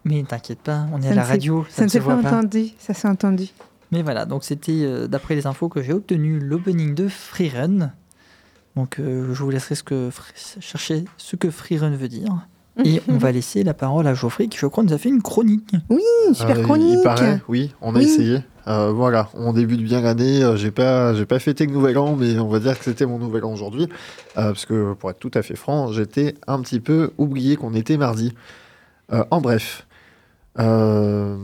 [0.05, 2.05] Mais t'inquiète pas, on est Ça à la radio, ça, Ça ne ne se s'est
[2.05, 2.37] pas voit pas.
[2.39, 3.49] entendu, ça s'est entendu.
[3.91, 7.93] Mais voilà, donc c'était euh, d'après les infos que j'ai obtenu l'opening de Freerun.
[8.76, 10.11] Donc euh, je vous laisserai ce que,
[10.61, 12.47] chercher ce que Freerun veut dire.
[12.84, 15.22] Et on va laisser la parole à Geoffrey qui je crois nous a fait une
[15.22, 15.74] chronique.
[15.90, 18.04] Une super Euh, chronique Il paraît, oui, on a Oui.
[18.04, 18.40] essayé.
[18.66, 20.42] Euh, voilà, on débute bien l'année.
[20.42, 23.04] Euh, J'ai pas, j'ai pas fêté le nouvel an, mais on va dire que c'était
[23.06, 23.84] mon nouvel an aujourd'hui,
[24.38, 27.74] Euh, parce que pour être tout à fait franc, j'étais un petit peu oublié qu'on
[27.74, 28.32] était mardi.
[29.12, 29.86] Euh, en bref,
[30.58, 31.36] euh,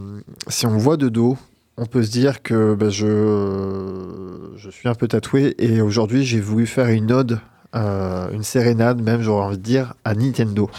[0.49, 1.37] si on me voit de dos,
[1.77, 6.41] on peut se dire que bah, je, je suis un peu tatoué et aujourd'hui j'ai
[6.41, 7.39] voulu faire une ode,
[7.75, 10.71] euh, une sérénade même, j'aurais envie de dire, à Nintendo.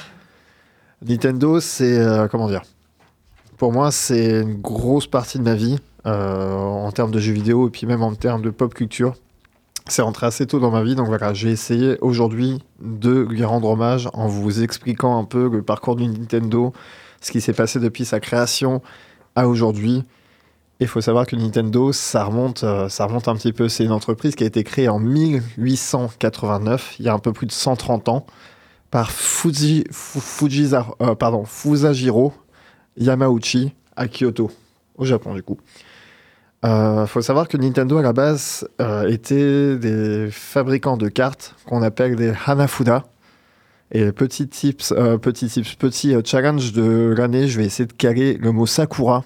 [1.05, 2.61] Nintendo, c'est euh, comment dire?
[3.57, 7.67] Pour moi, c'est une grosse partie de ma vie euh, en termes de jeux vidéo
[7.67, 9.15] et puis même en termes de pop culture.
[9.87, 13.67] C'est rentré assez tôt dans ma vie, donc voilà, j'ai essayé aujourd'hui de lui rendre
[13.67, 16.71] hommage en vous expliquant un peu le parcours de Nintendo,
[17.19, 18.81] ce qui s'est passé depuis sa création
[19.35, 20.03] à aujourd'hui.
[20.79, 23.69] Il faut savoir que Nintendo, ça remonte, euh, ça remonte un petit peu.
[23.69, 27.47] C'est une entreprise qui a été créée en 1889, il y a un peu plus
[27.47, 28.25] de 130 ans,
[28.91, 32.33] par Fuji, Fu- Fujizar- euh, pardon, Fusajiro
[32.97, 34.51] Yamauchi à Kyoto,
[34.97, 35.57] au Japon du coup.
[36.63, 41.81] Il faut savoir que Nintendo à la base euh, était des fabricants de cartes qu'on
[41.81, 43.03] appelle des Hanafuda.
[43.93, 47.93] Et petit tips, euh, petit tips, petit euh, challenge de l'année, je vais essayer de
[47.93, 49.23] caler le mot Sakura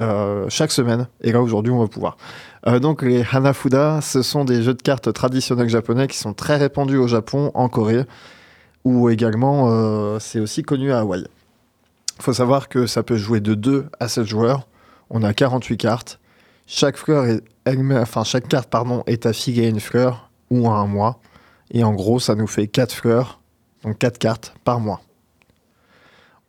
[0.00, 1.06] euh, chaque semaine.
[1.22, 2.16] Et là aujourd'hui, on va pouvoir.
[2.66, 6.56] Euh, donc les Hanafuda, ce sont des jeux de cartes traditionnels japonais qui sont très
[6.56, 8.04] répandus au Japon, en Corée,
[8.84, 11.24] ou également euh, c'est aussi connu à Hawaï.
[12.18, 14.68] Il faut savoir que ça peut jouer de 2 à 7 joueurs.
[15.10, 16.20] On a 48 cartes.
[16.66, 20.86] Chaque fleur est enfin chaque carte pardon est affiliée à une fleur ou à un
[20.86, 21.20] mois.
[21.70, 23.40] Et en gros, ça nous fait 4 fleurs,
[23.82, 25.00] donc 4 cartes par mois.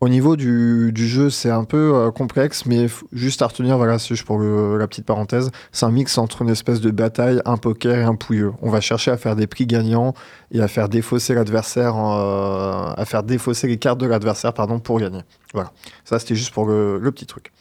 [0.04, 3.98] Au niveau du, du jeu, c'est un peu euh, complexe, mais juste à retenir, voilà,
[4.00, 7.40] c'est juste pour le- la petite parenthèse, c'est un mix entre une espèce de bataille,
[7.46, 8.52] un poker et un pouilleux.
[8.62, 10.14] On va chercher à faire des prix gagnants
[10.52, 15.00] et à faire défausser l'adversaire, euh, à faire défausser les cartes de l'adversaire, pardon, pour
[15.00, 15.22] gagner.
[15.54, 15.72] Voilà.
[16.04, 17.54] Ça, c'était juste pour le, le petit truc.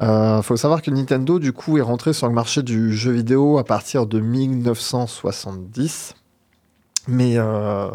[0.00, 3.58] Il faut savoir que Nintendo, du coup, est rentré sur le marché du jeu vidéo
[3.58, 6.14] à partir de 1970.
[7.08, 7.88] Mais euh,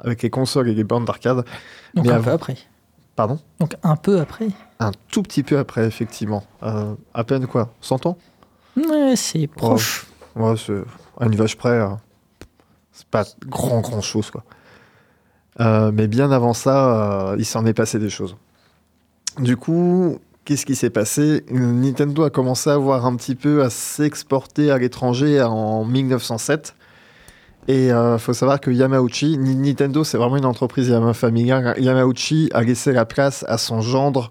[0.00, 1.44] avec les consoles et les bornes d'arcade,
[1.94, 2.56] Donc Mais un peu après.
[3.16, 4.48] Pardon Donc un peu après.
[4.78, 6.44] Un tout petit peu après, effectivement.
[6.62, 8.18] Euh, à peine quoi 100 ans
[8.76, 10.06] Ouais, c'est proche.
[10.36, 10.82] Ouais, c'est
[11.18, 11.70] à une vache près.
[11.70, 11.88] euh,
[12.92, 14.44] c'est pas grand, grand chose, quoi.
[15.60, 18.36] Euh, mais bien avant ça, euh, il s'en est passé des choses.
[19.38, 21.44] Du coup, qu'est-ce qui s'est passé?
[21.50, 26.74] Nintendo a commencé à voir un petit peu à s'exporter à l'étranger en 1907.
[27.68, 31.74] Et il faut savoir que Yamauchi, Ni- Nintendo, c'est vraiment une entreprise familiale.
[31.78, 34.30] Yamauchi a laissé la place à son gendre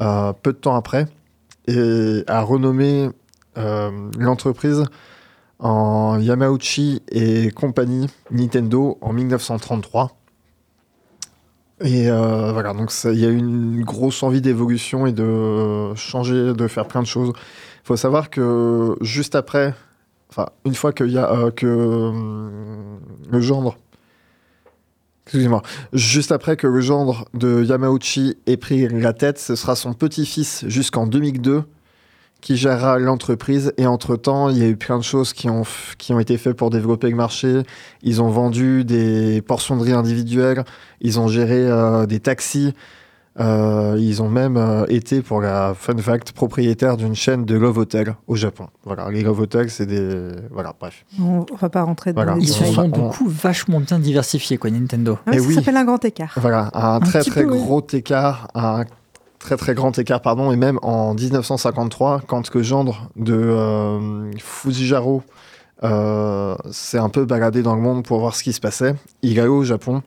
[0.00, 1.06] euh, peu de temps après
[1.68, 3.08] et a renommé
[3.56, 4.84] euh, l'entreprise
[5.58, 10.16] en Yamauchi et compagnie Nintendo en 1933.
[11.82, 16.52] Et euh, voilà, donc il y a eu une grosse envie d'évolution et de changer,
[16.54, 17.32] de faire plein de choses.
[17.36, 19.74] Il faut savoir que juste après,
[20.64, 23.00] une fois euh, que hum,
[23.30, 23.76] le gendre,
[25.92, 30.64] juste après que le gendre de Yamauchi ait pris la tête, ce sera son petit-fils
[30.68, 31.64] jusqu'en 2002
[32.40, 33.72] qui gérera l'entreprise.
[33.76, 35.64] Et entre-temps, il y a eu plein de choses qui ont,
[36.20, 37.62] été faites pour développer le marché.
[38.02, 40.64] Ils ont vendu des portionneries individuelles,
[41.00, 42.74] ils ont géré euh, des taxis,
[43.38, 47.78] euh, ils ont même euh, été, pour la fun fact, propriétaire d'une chaîne de Love
[47.78, 48.68] Hotel au Japon.
[48.84, 50.28] Voilà, les Love Hotel, c'est des...
[50.50, 51.04] Voilà, bref.
[51.20, 52.38] On, va pas rentrer dans Voilà.
[52.38, 55.18] les Ils se sont on- du coup vachement bien diversifiés, quoi, Nintendo.
[55.26, 55.54] Ah Eh ça oui.
[55.54, 56.32] s'appelle un grand écart.
[56.36, 57.58] Voilà, un, très très peu, oui.
[57.58, 58.84] gros écart, un
[59.38, 65.22] très très grand écart, pardon, et même en 1953, quand le gendre de euh, Fujijaro
[65.84, 69.36] euh, s'est un peu baladé dans le monde pour voir ce qui se passait, il
[69.36, 70.02] est allé au Japon,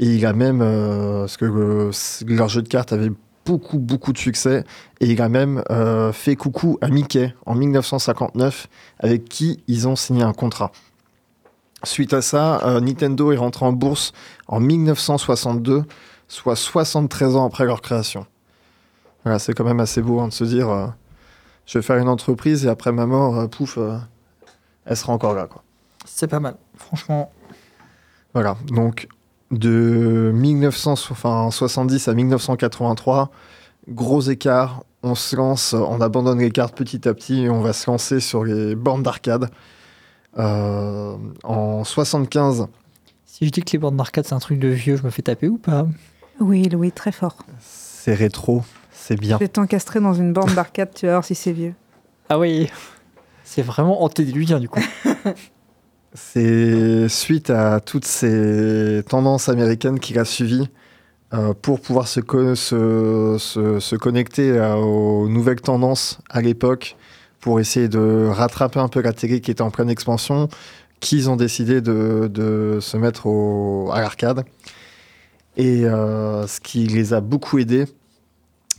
[0.00, 1.92] et il a même, euh, parce que euh,
[2.26, 3.12] leur jeu de cartes avait
[3.44, 4.64] beaucoup beaucoup de succès,
[5.00, 8.66] et il a même euh, fait coucou à Mickey en 1959,
[8.98, 10.72] avec qui ils ont signé un contrat.
[11.82, 14.12] Suite à ça, euh, Nintendo est rentré en bourse
[14.48, 15.84] en 1962,
[16.28, 18.26] soit 73 ans après leur création.
[19.24, 20.86] Voilà, c'est quand même assez beau hein, de se dire euh,
[21.66, 23.78] je vais faire une entreprise et après ma mort, pouf,
[24.86, 25.48] elle sera encore là.
[26.04, 26.56] C'est pas mal.
[26.76, 27.32] Franchement,
[28.32, 29.08] Voilà, donc
[29.50, 33.30] de 1970 à 1983,
[33.88, 34.84] gros écart.
[35.02, 38.20] on se lance, on abandonne les cartes petit à petit et on va se lancer
[38.20, 39.50] sur les bornes d'arcade.
[40.38, 42.66] Euh, en 75,
[43.26, 45.22] Si je dis que les bornes d'arcade c'est un truc de vieux, je me fais
[45.22, 45.86] taper ou pas?
[46.38, 47.36] Oui, Louis, très fort.
[47.60, 49.36] c'est rétro, c'est bien.
[49.36, 51.74] Je vais t'encastrer dans une borne d'arcade, tu vas voir si c'est vieux.
[52.28, 52.70] Ah oui,
[53.42, 54.80] c'est vraiment antédiluvien du coup.
[56.12, 60.68] C'est suite à toutes ces tendances américaines qu'il a suivies
[61.32, 66.96] euh, pour pouvoir se, co- se, se- se connecter aux nouvelles tendances à l'époque,
[67.40, 70.48] pour essayer de rattraper un peu la télé qui était en pleine expansion,
[70.98, 73.28] qu'ils ont décidé de, se mettre
[73.92, 74.44] à l'arcade.
[75.56, 77.86] Et euh, ce qui les a beaucoup aidés,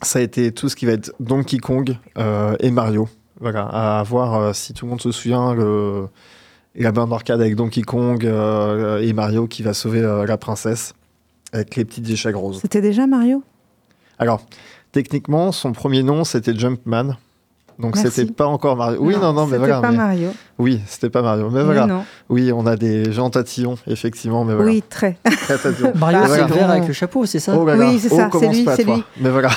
[0.01, 3.07] ça a été tout ce qui va être Donkey Kong euh, et Mario.
[3.39, 6.07] Voilà, à voir si tout le monde se souvient le,
[6.75, 10.93] la borne d'arcade avec Donkey Kong euh, et Mario qui va sauver euh, la princesse
[11.53, 12.59] avec les petites échelles roses.
[12.61, 13.43] C'était déjà Mario?
[14.19, 14.41] Alors,
[14.91, 17.17] techniquement, son premier nom c'était Jumpman.
[17.79, 18.99] Donc c'était pas encore Mario.
[19.01, 19.81] Oui, non, non, mais c'était voilà.
[19.81, 20.29] pas mais- Mario.
[20.59, 21.49] Oui, c'était pas Mario.
[21.49, 21.87] Mais Oui, voilà.
[21.87, 22.05] non.
[22.29, 24.45] Oui, on a des gens tatillons, effectivement.
[24.45, 24.69] Mais voilà.
[24.71, 25.17] Oui, très.
[25.23, 25.93] Très tatillons.
[25.95, 26.47] Mario Bah, c'est voilà.
[26.47, 27.57] le vert avec le chapeau, c'est ça?
[27.57, 29.03] Oh là là, Oui, c'est oh, ça, c'est commence lui, pas, c'est lui.
[29.19, 29.49] Mais voilà.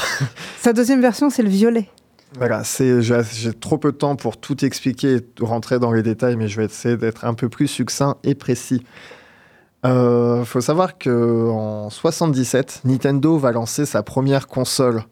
[0.60, 1.88] Sa deuxième version, c'est le violet.
[2.36, 6.48] Voilà, j'ai, trop peu de temps pour tout expliquer et rentrer dans les détails, mais
[6.48, 8.82] je vais essayer d'être un peu plus succinct et précis.
[9.84, 15.04] Il faut savoir qu'en 77, Nintendo va lancer sa première console,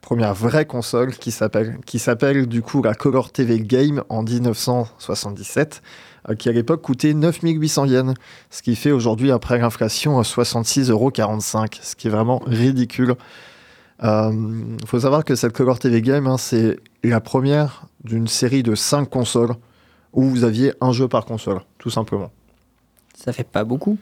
[0.00, 5.82] première vraie console, qui s'appelle, qui s'appelle du coup la Color TV Game en 1977,
[6.28, 8.14] euh, qui à l'époque coûtait 9800 yens,
[8.50, 11.12] ce qui fait aujourd'hui, après l'inflation, 66,45 euros,
[11.82, 13.14] ce qui est vraiment ridicule.
[14.00, 18.74] Il faut savoir que cette Color TV Game, hein, c'est la première d'une série de
[18.74, 19.54] 5 consoles
[20.12, 22.30] où vous aviez un jeu par console, tout simplement.
[23.14, 23.98] Ça fait pas beaucoup.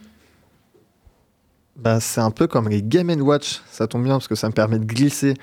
[1.76, 4.53] Bah, c'est un peu comme les Game Watch, ça tombe bien parce que ça me
[4.53, 5.34] permet de glisser,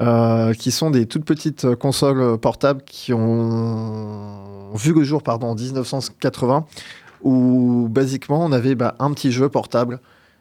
[0.00, 5.22] euh, qui sont des toutes petites euh, consoles euh, portables qui ont vu le jour
[5.22, 6.64] pardon, en 1980,
[7.22, 9.98] où basiquement on avait bah, un petit jeu portable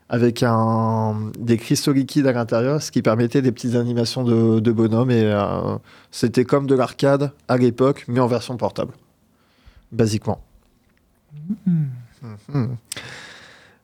[0.10, 4.72] avec un, des cristaux liquides à l'intérieur, ce qui permettait des petites animations de, de
[4.72, 5.78] bonhommes, et euh,
[6.12, 8.93] c'était comme de l'arcade à l'époque, mais en version portable,
[9.91, 10.41] basiquement.
[11.66, 12.76] Mhm.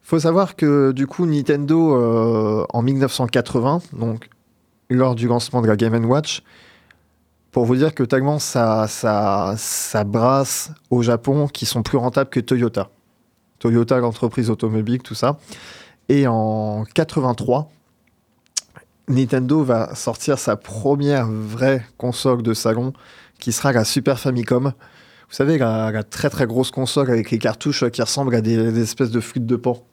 [0.02, 4.30] faut savoir que du coup Nintendo euh, en 1980, donc
[4.90, 6.44] lors du lancement de la Game Watch,
[7.52, 12.30] pour vous dire que tellement ça, ça, ça brasse au Japon qui sont plus rentables
[12.30, 12.90] que Toyota.
[13.60, 15.38] Toyota, l'entreprise automobile, tout ça.
[16.10, 17.72] Et en 83,
[19.08, 22.93] Nintendo va sortir sa première vraie console de salon
[23.39, 24.74] qui sera la Super Famicom.
[25.30, 28.72] Vous savez, la, la très très grosse console avec les cartouches qui ressemblent à des,
[28.72, 29.84] des espèces de flûtes de pan.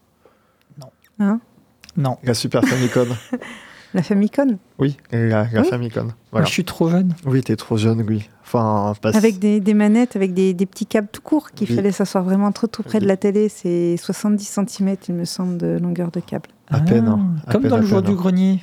[1.96, 2.18] Non.
[2.22, 3.08] La Super Famicom.
[3.94, 4.56] La Famicom.
[4.78, 5.68] oui, la, la Oui.
[5.68, 6.04] Famicom.
[6.06, 6.46] Moi, Voilà.
[6.46, 7.14] je suis trop jeune.
[7.26, 8.28] Oui, t'es trop jeune, oui.
[8.42, 11.76] Enfin, Avec des, des manettes, avec des, des petits câbles tout courts, qu'il Oui.
[11.76, 13.48] fallait s'asseoir vraiment trop, tout près de la télé.
[13.48, 16.48] C'est 70 cm, il me semble, de longueur de câble.
[16.68, 17.20] À peine, hein.
[17.46, 18.14] À Comme peine, dans le joueur du hein.
[18.14, 18.62] grenier.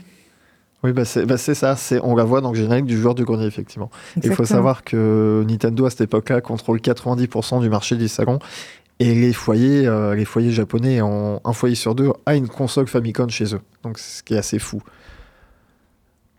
[0.84, 1.76] Oui, bah c'est bah c'est ça.
[1.76, 3.92] C'est on la voit dans le générique du joueur du grenier, effectivement.
[4.24, 8.40] Il faut savoir que Nintendo, à cette époque-là, contrôle 90% du marché du salon.
[9.02, 12.88] Et les foyers, euh, les foyers japonais, ont un foyer sur deux a une console
[12.88, 13.62] Famicom chez eux.
[13.84, 14.82] Donc, c'est ce qui est assez fou.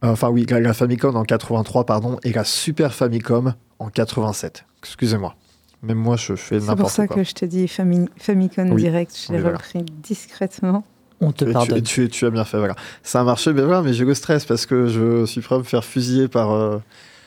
[0.02, 4.64] Enfin, oui, la, la Famicom en 83, pardon, et la Super Famicom en 87.
[4.82, 5.34] Excusez-moi.
[5.82, 7.16] Même moi, je fais C'est pour n'importe ça quoi.
[7.16, 8.82] que je te dis Fami- Famicom Oui.
[8.82, 9.14] direct.
[9.26, 9.56] Je l'ai Oui, voilà.
[9.58, 10.84] repris discrètement.
[11.22, 11.82] On te Tu, pardonne.
[11.82, 12.74] tu, tu as bien fait, voilà.
[13.02, 15.58] Ça a marché, mais voilà, mais j'ai le stress parce que je suis prêt à
[15.58, 16.50] me faire fusiller par.
[16.52, 16.78] euh,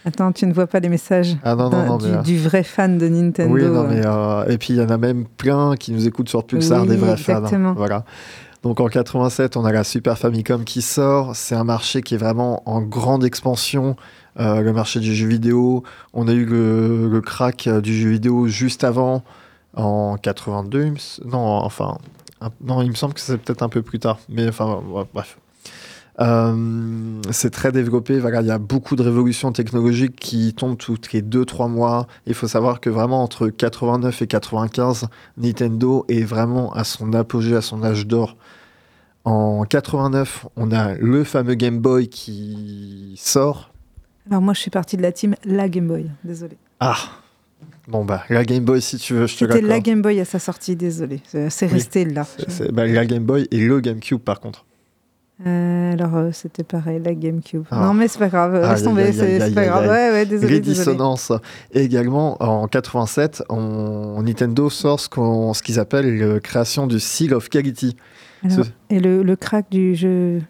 [0.05, 2.17] Attends, tu ne vois pas les messages Ah non, non, non, du, mais.
[2.17, 3.53] euh, du vrai fan de Nintendo.
[3.53, 3.87] Oui, non, euh.
[3.87, 6.81] mais euh, et puis il y en a même plein qui nous écoutent sur Pulsar,
[6.83, 7.33] Oui, des vrais fans.
[7.33, 7.37] hein.
[7.37, 7.73] exactement.
[7.73, 8.03] Voilà.
[8.63, 11.35] Donc en 87, on a la Super Famicom qui sort.
[11.35, 13.95] C'est un marché qui est vraiment en grande expansion.
[14.39, 15.83] euh, le marché du jeu vidéo.
[16.13, 19.23] On a eu le, le crack euh, du jeu vidéo juste avant,
[19.75, 20.85] en 82.
[20.85, 21.97] il me s- Non, enfin,
[22.63, 24.17] non, il me semble que c'est peut-être un peu plus tard.
[24.29, 24.81] Mais enfin,
[25.13, 25.37] bref.
[26.19, 28.19] Euh, c'est très développé.
[28.19, 32.07] Voilà, il y a beaucoup de révolutions technologiques qui tombent toutes les 2-3 mois.
[32.27, 35.07] Il faut savoir que vraiment entre 89 et 95,
[35.37, 38.37] Nintendo est vraiment à son apogée, à son âge d'or.
[39.25, 43.71] En 89, on a le fameux Game Boy qui sort.
[44.29, 46.09] Alors moi, je suis partie de la team la Game Boy.
[46.23, 46.57] Désolée.
[46.79, 46.97] Ah
[47.87, 49.79] Bon, bah, la Game Boy, si tu veux, je te C'était la.
[49.79, 50.75] Game Boy à sa sortie.
[50.75, 51.21] Désolée.
[51.25, 51.71] C'est Oui.
[51.73, 52.25] resté là.
[52.71, 54.65] Bah, la Game Boy et le GameCube, par contre.
[55.45, 57.63] Euh, alors, euh, c'était pareil, la GameCube.
[57.71, 57.85] Ah.
[57.85, 58.55] Non, mais c'est pas grave.
[58.55, 59.83] Aïe, Laisse tomber, c'est pas grave.
[59.87, 60.53] Ouais, ouais, désolé.
[60.53, 60.75] Les désolé.
[60.91, 61.31] dissonances.
[61.73, 67.49] Et également, en 87, on- Nintendo sort ce qu'ils appellent la création du Seal of
[67.49, 67.97] Quality.
[68.45, 70.41] Alors, Ce- et le, le crack du jeu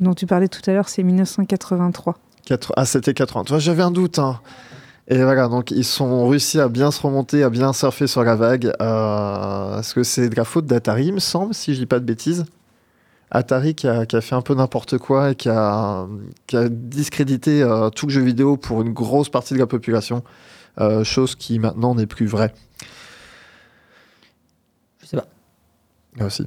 [0.00, 2.16] dont tu parlais tout à l'heure, c'est 1983.
[2.44, 3.44] Quatre- Ah, c'était 80.
[3.44, 4.18] Tu vois, j'avais un doute.
[4.18, 4.40] hein.
[5.08, 8.34] Et voilà, donc ils sont réussi à bien se remonter, à bien surfer sur la
[8.36, 8.72] vague.
[8.80, 12.04] Euh, Est-ce que c'est de la faute d'Atari, me semble, si je dis pas de
[12.04, 12.44] bêtises
[13.34, 16.06] Atari qui a, qui a fait un peu n'importe quoi et qui a,
[16.46, 20.22] qui a discrédité euh, tout le jeu vidéo pour une grosse partie de la population,
[20.80, 22.54] euh, chose qui maintenant n'est plus vraie.
[25.02, 25.26] Je sais pas.
[26.16, 26.46] Là aussi.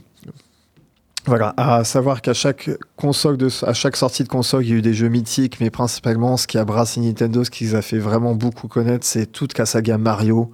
[1.25, 4.75] Voilà, à savoir qu'à chaque console de, à chaque sortie de console, il y a
[4.77, 7.81] eu des jeux mythiques, mais principalement ce qui a brassé Nintendo, ce qui les a
[7.81, 10.53] fait vraiment beaucoup connaître, c'est toute la saga Mario,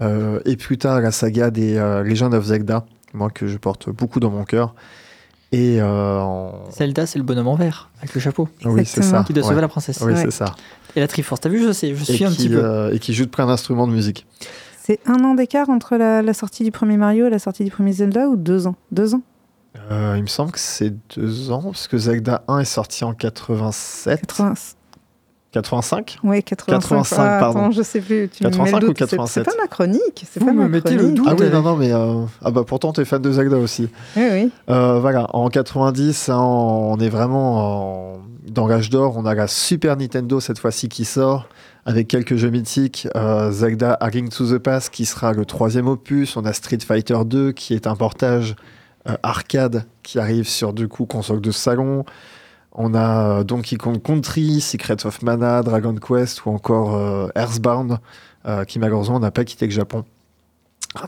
[0.00, 3.88] euh, et plus tard la saga des euh, Legend of Zelda, moi que je porte
[3.88, 4.74] beaucoup dans mon cœur.
[5.52, 9.18] Et euh, Zelda, c'est le bonhomme en vert, avec le chapeau, oui, c'est Exactement.
[9.20, 9.24] ça.
[9.26, 9.60] qui doit sauver ouais.
[9.62, 9.98] la princesse.
[10.00, 10.22] Oui, Ouais.
[10.22, 10.54] c'est ça.
[10.94, 12.64] Et la Triforce, t'as vu, je sais, je Et suis un qui, petit peu.
[12.64, 14.26] euh, et qui joue de plein d'instruments de musique.
[14.82, 17.70] C'est un an d'écart entre la, la sortie du premier Mario et la sortie du
[17.70, 18.76] premier Zelda ou deux ans?
[18.92, 19.22] Deux ans?
[19.90, 23.12] Euh, il me semble que c'est deux ans, parce que Zelda 1 est sorti en
[23.12, 24.54] 87, 80...
[25.52, 26.80] 85 Ouais, 85.
[26.96, 27.58] 85, Ah, pardon.
[27.60, 28.28] Attends, je sais plus.
[28.28, 28.98] Tu me mets 85 le ou doute.
[28.98, 29.44] C'est- 87?
[29.44, 30.26] C'est pas ma chronique.
[30.30, 31.14] C'est Vous pas me ma mettez le chronique.
[31.16, 31.26] doute.
[31.28, 33.88] Ah oui, non, non, mais euh, ah bah pourtant t'es fan de Zelda aussi.
[34.16, 34.50] Oui, oui.
[34.70, 39.16] Euh, voilà, en 90, hein, on est vraiment en- dans l'âge d'or.
[39.16, 41.48] On a la Super Nintendo cette fois-ci qui sort
[41.84, 43.08] avec quelques jeux mythiques.
[43.16, 46.36] Euh, Zelda A Link to the Past qui sera le troisième opus.
[46.36, 48.54] On a Street Fighter 2 qui est un portage
[49.08, 52.04] euh, arcade qui arrive sur du coup console de salon.
[52.82, 57.98] On a euh, Donkey Kong Country, Secret of Mana, Dragon Quest ou encore euh, Earthbound
[58.46, 60.04] euh, qui malheureusement n'a pas quitté le Japon.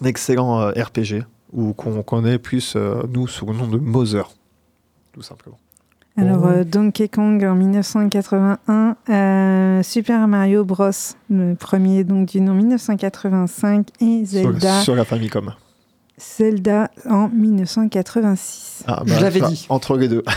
[0.00, 4.30] Un excellent euh, RPG ou qu'on connaît plus euh, nous sous le nom de Mother,
[5.12, 5.58] tout simplement.
[6.18, 6.48] Alors, Oh.
[6.48, 10.90] euh, Donkey Kong en 1981, euh, Super Mario Bros,
[11.30, 15.54] le premier donc du nom 1985, et Sur, Zelda, sur la Famicom.
[16.18, 18.84] Zelda en 1986.
[18.86, 19.66] Ah, Je l'avais dit.
[19.70, 20.22] Entre les deux.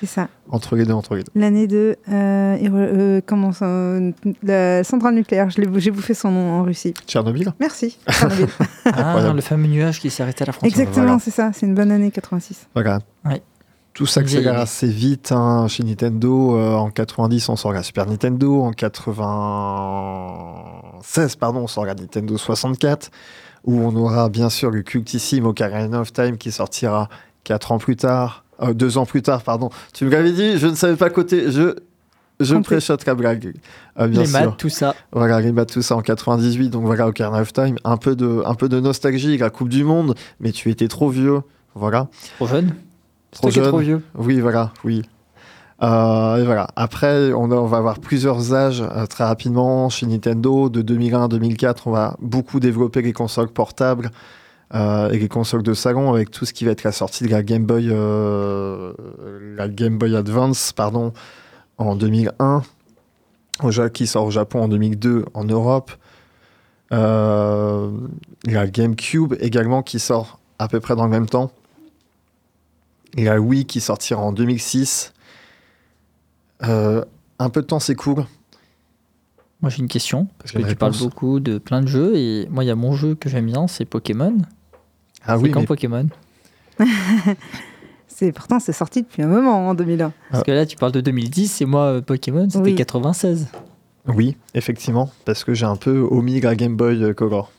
[0.00, 0.28] C'est ça.
[0.50, 1.32] entre les deux, entre les deux.
[1.34, 1.96] L'année de.
[2.10, 5.48] euh, euh, comment ça euh, La centrale nucléaire.
[5.50, 6.94] J'ai bouffé son nom en Russie.
[7.06, 7.98] Tchernobyl Merci.
[8.10, 8.46] Tchernobyl.
[8.84, 9.36] Ah, Incroyable.
[9.36, 10.78] le fameux nuage qui s'est arrêté à la frontière.
[10.80, 11.18] Exactement, voilà.
[11.20, 11.50] c'est ça.
[11.52, 12.68] C'est une bonne année 86.
[12.74, 13.00] Voilà.
[13.24, 13.42] Ouais.
[13.94, 16.56] Tout s'accélère assez vite hein, chez Nintendo.
[16.56, 18.62] Euh, en 90, on sort la Super Nintendo.
[18.62, 23.10] En 96, pardon, on sort la Nintendo 64.
[23.64, 27.08] Où on aura bien sûr le cultissime Ocarina of Time qui sortira
[27.44, 28.44] 4 ans plus tard.
[28.62, 29.70] Euh, deux ans plus tard, pardon.
[29.92, 31.50] Tu me l'avais dit, je ne savais pas côté.
[31.50, 31.76] Je,
[32.40, 33.54] je préchote la blague.
[34.00, 34.40] Euh, bien les sûr.
[34.40, 34.94] maths, tout ça.
[35.12, 38.42] Voilà, les maths, tout ça en 98, donc voilà, Ocarina of Time, un peu de,
[38.46, 41.40] un peu de nostalgie, la Coupe du Monde, mais tu étais trop vieux,
[41.74, 42.08] voilà.
[42.36, 42.74] Trop jeune?
[43.32, 43.68] Trop jeune.
[43.68, 44.02] trop vieux.
[44.16, 45.02] Oui, voilà, oui.
[45.82, 46.68] Euh, et voilà.
[46.74, 50.68] Après, on, a- on va avoir plusieurs âges euh, très rapidement chez Nintendo.
[50.68, 54.10] De 2001 à 2004, on va beaucoup développer les consoles portables
[54.74, 57.30] euh, et les consoles de salon avec tout ce qui va être la sortie de
[57.30, 58.92] la Game Boy, euh,
[59.56, 61.12] la Game Boy Advance, pardon,
[61.78, 62.62] en 2001,
[63.62, 65.90] au Ja- qui sort au Japon en 2002 en Europe.
[66.92, 67.90] Euh,
[68.46, 71.50] la GameCube également qui sort à peu près dans le même temps.
[73.16, 75.12] Et la Wii qui sortira en 2006.
[76.64, 77.04] Euh,
[77.38, 78.24] un peu de temps s'écoule.
[79.60, 80.28] Moi, j'ai une question.
[80.38, 82.16] Parce que tu parles beaucoup de plein de jeux.
[82.16, 84.36] Et moi, il y a mon jeu que j'aime bien, c'est Pokémon.
[85.26, 86.06] Ah c'est oui, quand mais Pokémon
[88.08, 90.12] C'est pourtant c'est sorti depuis un moment en 2001.
[90.30, 92.74] Parce que là, tu parles de 2010 et moi, euh, Pokémon, c'était Oui.
[92.74, 93.46] 96.
[94.08, 97.52] oui, effectivement, parce que j'ai un peu omis la Game Boy euh, Color.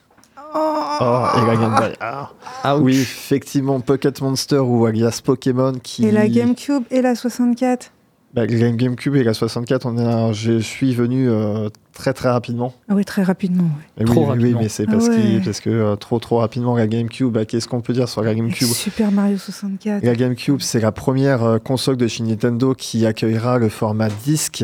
[0.53, 1.93] Oh, et la Game Boy.
[2.01, 2.31] Ah.
[2.63, 6.05] Ah Oui, effectivement, Pocket Monster ou alias Pokémon qui.
[6.05, 7.91] Et la GameCube et la 64.
[8.35, 12.29] Bah, la GameCube et la 64, on est un- je suis venu euh, très très
[12.29, 12.75] rapidement.
[12.87, 13.63] Ah oui, très rapidement.
[13.63, 14.03] ouais.
[14.03, 14.59] Et Trop oui, oui, rapidement.
[14.61, 15.15] mais c'est Ah parce, ouais.
[15.19, 17.31] qu'il- parce que euh, trop trop rapidement la GameCube.
[17.31, 20.03] bah, Qu'est-ce qu'on peut dire sur la Avec GameCube Super Mario 64.
[20.03, 24.63] La GameCube, c'est la première euh, console de chez Nintendo qui accueillera le format disque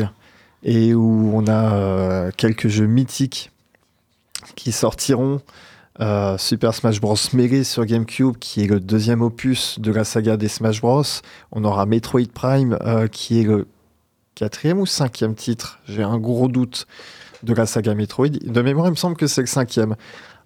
[0.62, 3.50] et où on a euh, quelques jeux mythiques
[4.54, 5.40] qui sortiront.
[6.00, 7.16] Euh, Super Smash Bros.
[7.32, 11.02] Melee sur GameCube, qui est le deuxième opus de la saga des Smash Bros.
[11.52, 13.66] On aura Metroid Prime, euh, qui est le
[14.34, 15.78] quatrième ou cinquième titre.
[15.86, 16.86] J'ai un gros doute
[17.42, 18.28] de la saga Metroid.
[18.28, 19.96] De mémoire, il me semble que c'est le cinquième.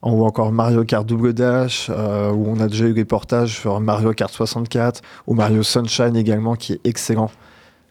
[0.03, 3.80] Ou encore Mario Kart Double Dash, euh, où on a déjà eu les portages sur
[3.80, 7.30] Mario Kart 64, ou Mario Sunshine également, qui est excellent.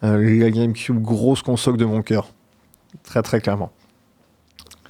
[0.01, 2.29] La GameCube, grosse console de mon cœur.
[3.03, 3.69] Très très clairement.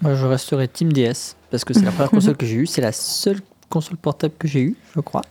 [0.01, 1.35] Moi, je resterai Team DS.
[1.51, 2.65] Parce que c'est la première console que j'ai eue.
[2.67, 3.39] C'est la seule
[3.69, 5.21] console portable que j'ai eue, je crois.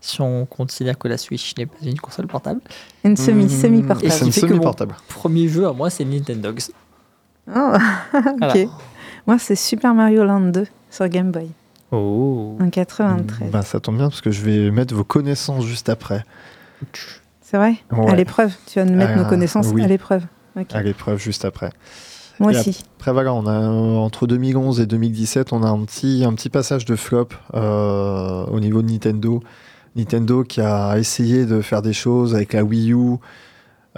[0.00, 2.60] Si on considère que la Switch n'est pas une console portable.
[3.04, 4.06] Une semi, Mmh, semi-portable.
[4.06, 4.94] Et C'est ce une qui fait que mon- semi-portable.
[5.08, 6.60] Premier jeu à moi, c'est Nintendogs.
[7.48, 7.52] Oh,
[8.38, 8.54] Voilà.
[8.54, 8.68] ok.
[9.26, 11.50] Moi, c'est Super Mario Land 2 sur Game Boy
[11.92, 12.56] Oh.
[12.60, 13.50] en 93.
[13.50, 16.24] Bah, ça tombe bien parce que je vais mettre vos connaissances juste après.
[17.42, 17.74] C'est vrai?
[17.90, 18.10] Ouais.
[18.10, 18.52] À l'épreuve.
[18.66, 19.82] Tu vas nous mettre Ah, nos connaissances oui.
[19.82, 20.24] à l'épreuve.
[20.72, 21.70] À l'épreuve juste après.
[22.40, 22.82] Moi Et aussi.
[22.96, 26.48] Après, voilà, on a, euh, entre 2011 et 2017, on a un petit, un petit
[26.48, 29.40] passage de flop euh, au niveau de Nintendo.
[29.96, 33.16] Nintendo qui a essayé de faire des choses avec la Wii U.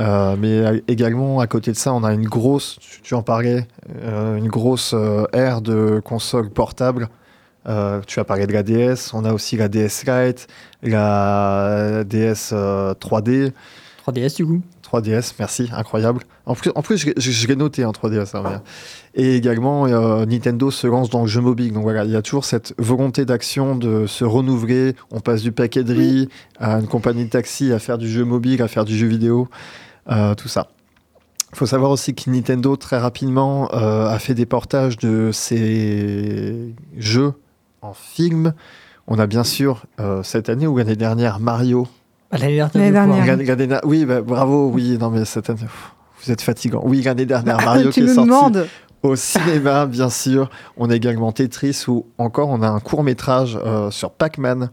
[0.01, 3.67] euh, mais également, à côté de ça, on a une grosse, tu, tu en parlais,
[4.03, 7.09] euh, une grosse euh, ère de consoles portables.
[7.69, 10.49] Euh, tu as parlé de la DS, on a aussi la DS Lite,
[10.83, 13.53] la DS euh, 3D.
[14.07, 14.63] 3DS du coup.
[14.93, 16.23] 3DS, merci, incroyable.
[16.47, 18.35] En plus, en plus je, je- je l'ai noté, hein, 3DS.
[18.35, 18.63] hein,
[19.15, 21.73] Et également, euh, Nintendo se lance dans le jeu mobile.
[21.73, 24.95] Donc voilà, il y a toujours cette volonté d'action de se renouveler.
[25.11, 26.29] On passe du paquet de riz
[26.59, 29.49] à une compagnie de taxi, à faire du jeu mobile, à faire du jeu vidéo,
[30.11, 30.69] euh, tout ça.
[31.53, 36.75] Il faut savoir aussi que Nintendo, très rapidement, euh, a fait des portages de ses
[36.97, 37.33] jeux
[37.83, 38.55] en film.
[39.07, 39.85] On a bien sûr,
[40.23, 41.87] cette année ou l'année dernière, Mario
[42.33, 43.27] L'année dernière.
[43.27, 43.81] L'année dernière.
[43.85, 45.61] Oui, bah, bravo, oui, non mais cette année,
[46.23, 46.83] vous êtes fatigant.
[46.85, 48.67] Oui, l'année dernière, Mario tu qui est sorti demandes.
[49.03, 50.51] au cinéma, bien sûr.
[50.77, 53.59] On a également Tetris ou encore on a un court métrage
[53.91, 54.71] sur Pac-Man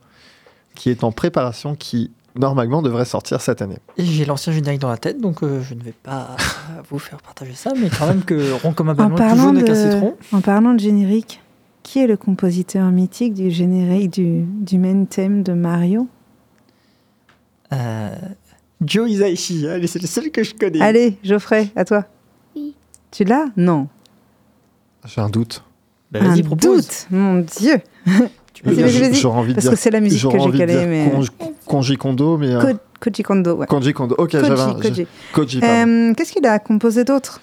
[0.76, 3.78] qui est en préparation, qui normalement devrait sortir cette année.
[3.98, 6.38] Et j'ai l'ancien générique dans la tête, donc euh, je ne vais pas
[6.90, 9.70] vous faire partager ça, mais quand même que rond comme un ballon, tout jaune avec
[9.70, 10.16] un de, citron.
[10.32, 11.42] en parlant de générique,
[11.84, 16.08] qui est le compositeur mythique du générique du, du main thème de Mario?
[17.74, 18.10] Euh,
[18.86, 20.82] Joe allez, c'est le seul que je connais.
[20.82, 22.06] Allez, Geoffrey, à toi.
[22.56, 22.74] Oui.
[23.12, 23.46] Tu l'as?
[23.58, 23.88] Non.
[25.06, 25.64] J'ai un doute.
[26.12, 26.62] Bah, Un propose.
[26.62, 27.78] doute, mon Dieu.
[28.66, 31.12] J'aurais envie de Parce dire, que c'est la musique que j'ai calée, mais...
[31.66, 33.68] Konji- Kondo, mais euh, Ko- Koji Kondo, ouais.
[33.68, 34.16] Konji Kondo.
[34.18, 35.08] Ok, j'avais un- Koji, Koji.
[35.34, 35.60] Koji.
[35.64, 37.40] Euh, Qu'est-ce qu'il a composé d'autre?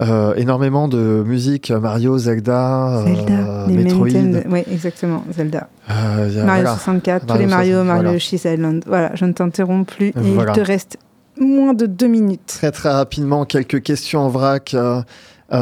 [0.00, 4.08] Euh, énormément de musique, Mario, Zelda, Zelda, euh, les main Metroid.
[4.08, 5.68] de- Oui, exactement, Zelda.
[5.90, 6.70] Euh, a- Mario voilà.
[6.74, 8.54] 64, tous Mario les Mario, 64, Mario voilà.
[8.54, 8.84] Island.
[8.86, 10.52] Voilà, je ne t'interromps plus et Voilà.
[10.54, 10.98] il te reste
[11.40, 12.42] moins de deux minutes.
[12.46, 14.72] Très très rapidement, quelques questions en vrac.
[14.74, 15.02] Euh,
[15.52, 15.58] euh,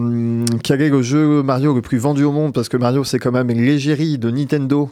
[0.00, 2.52] euh, quel est le jeu Mario le plus vendu au monde?
[2.52, 4.90] Parce que Mario, c'est quand même une légérie de Nintendo.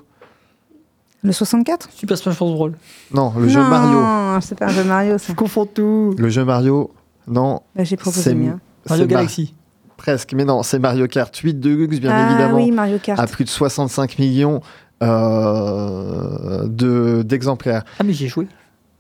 [1.22, 2.54] Le 64 Super Smash Bros.
[2.54, 2.72] Brawl.
[3.12, 3.98] Non, le jeu Mario.
[3.98, 5.26] Non, c'est pas un jeu Mario, ça.
[5.28, 6.14] Je confonds tout.
[6.18, 6.90] Le jeu Mario,
[7.26, 7.60] non.
[7.74, 8.60] Bah, J'ai C'est proposé le mien.
[8.88, 9.54] Mario Mar- Galaxy.
[9.96, 12.56] presque, mais non, c'est Mario Kart 8 Deluxe, bien ah évidemment.
[12.56, 13.18] oui, Mario Kart.
[13.18, 14.60] À plus de 65 millions
[15.02, 17.84] euh, de- d'exemplaires.
[17.98, 18.46] Ah, mais j'y ai joué.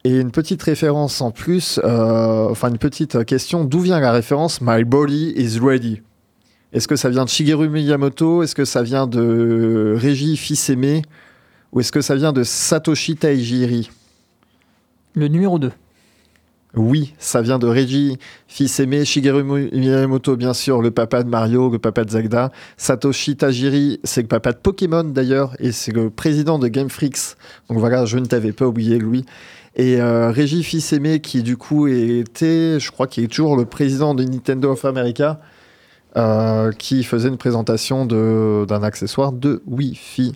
[0.04, 4.60] Et une petite référence en plus, euh, enfin une petite question, d'où vient la référence
[4.60, 6.02] My body is ready?
[6.72, 8.42] Est-ce que ça vient de Shigeru Miyamoto?
[8.42, 11.02] Est-ce que ça vient de Régie fils aimé
[11.72, 13.90] Ou est-ce que ça vient de Satoshi Taijiri?
[15.14, 15.70] Le numéro 2.
[16.76, 18.18] Oui, ça vient de Reggie,
[18.48, 22.50] fils aimé, Shigeru Miyamoto, bien sûr, le papa de Mario, le papa de Zelda.
[22.76, 27.36] Satoshi Tajiri, c'est le papa de Pokémon d'ailleurs, et c'est le président de Game Freaks.
[27.68, 29.24] Donc voilà, je ne t'avais pas oublié, lui.
[29.76, 33.66] Et euh, Reggie, fils aimé, qui du coup était, je crois qu'il est toujours le
[33.66, 35.40] président de Nintendo of America,
[36.16, 40.32] euh, qui faisait une présentation d'un accessoire de Wi-Fi.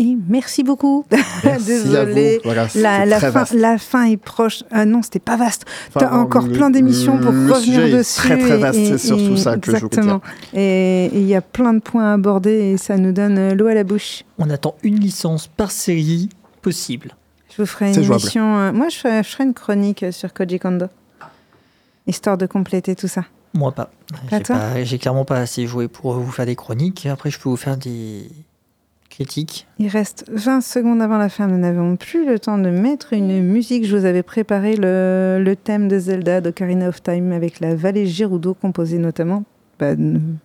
[0.00, 1.04] Et merci beaucoup.
[1.10, 1.64] Merci à vous.
[1.64, 2.40] Désolée.
[2.44, 3.52] Voilà, La, très fin, vaste.
[3.54, 4.62] la fin est proche.
[4.70, 5.64] Ah non, c'était pas vaste.
[5.88, 8.16] Enfin, T'as encore le- plein d'émissions pour le revenir sujet est dessus.
[8.20, 9.86] Très très et- vaste, c'est surtout et- ça que je dire.
[9.86, 10.20] Exactement.
[10.54, 13.54] Et et il y a plein de points à aborder et ça nous donne euh,
[13.54, 14.22] l'eau à la bouche.
[14.38, 16.28] On attend une licence par série
[16.62, 17.16] possible.
[17.50, 18.20] Je vous ferai une jouable.
[18.22, 18.56] émission.
[18.56, 20.86] euh, moi, je ferai, je ferai une chronique euh, sur Koji Kondo.
[22.06, 23.24] Histoire de compléter tout ça.
[23.54, 23.90] Moi, pas-
[24.84, 27.06] J'ai clairement pas assez joué pour vous faire des chroniques.
[27.06, 28.30] Après, je peux vous faire des
[29.78, 31.46] Il reste 20 secondes avant la fin.
[31.48, 33.84] Nous n'avons plus le temps de mettre une musique.
[33.84, 38.06] Je vous avais préparé le, le thème de Zelda d'Ocarina of Time avec la vallée
[38.06, 39.44] Gerudo, composée notamment,
[39.78, 40.36] bah, n-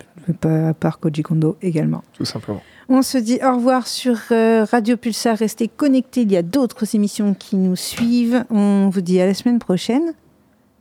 [0.42, 2.04] pas à part Koji Kondo également.
[2.14, 2.62] Tout simplement.
[2.90, 5.38] On se dit au revoir sur euh, Radio Pulsar.
[5.38, 6.22] Restez connectés.
[6.22, 8.44] Il y a d'autres émissions qui nous suivent.
[8.50, 10.14] On vous dit à la semaine prochaine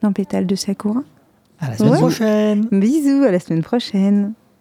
[0.00, 1.02] dans Pétale de Sakura.
[1.60, 1.98] À la semaine Ouais.
[1.98, 2.66] prochaine.
[2.72, 4.32] Bisous, à la semaine prochaine.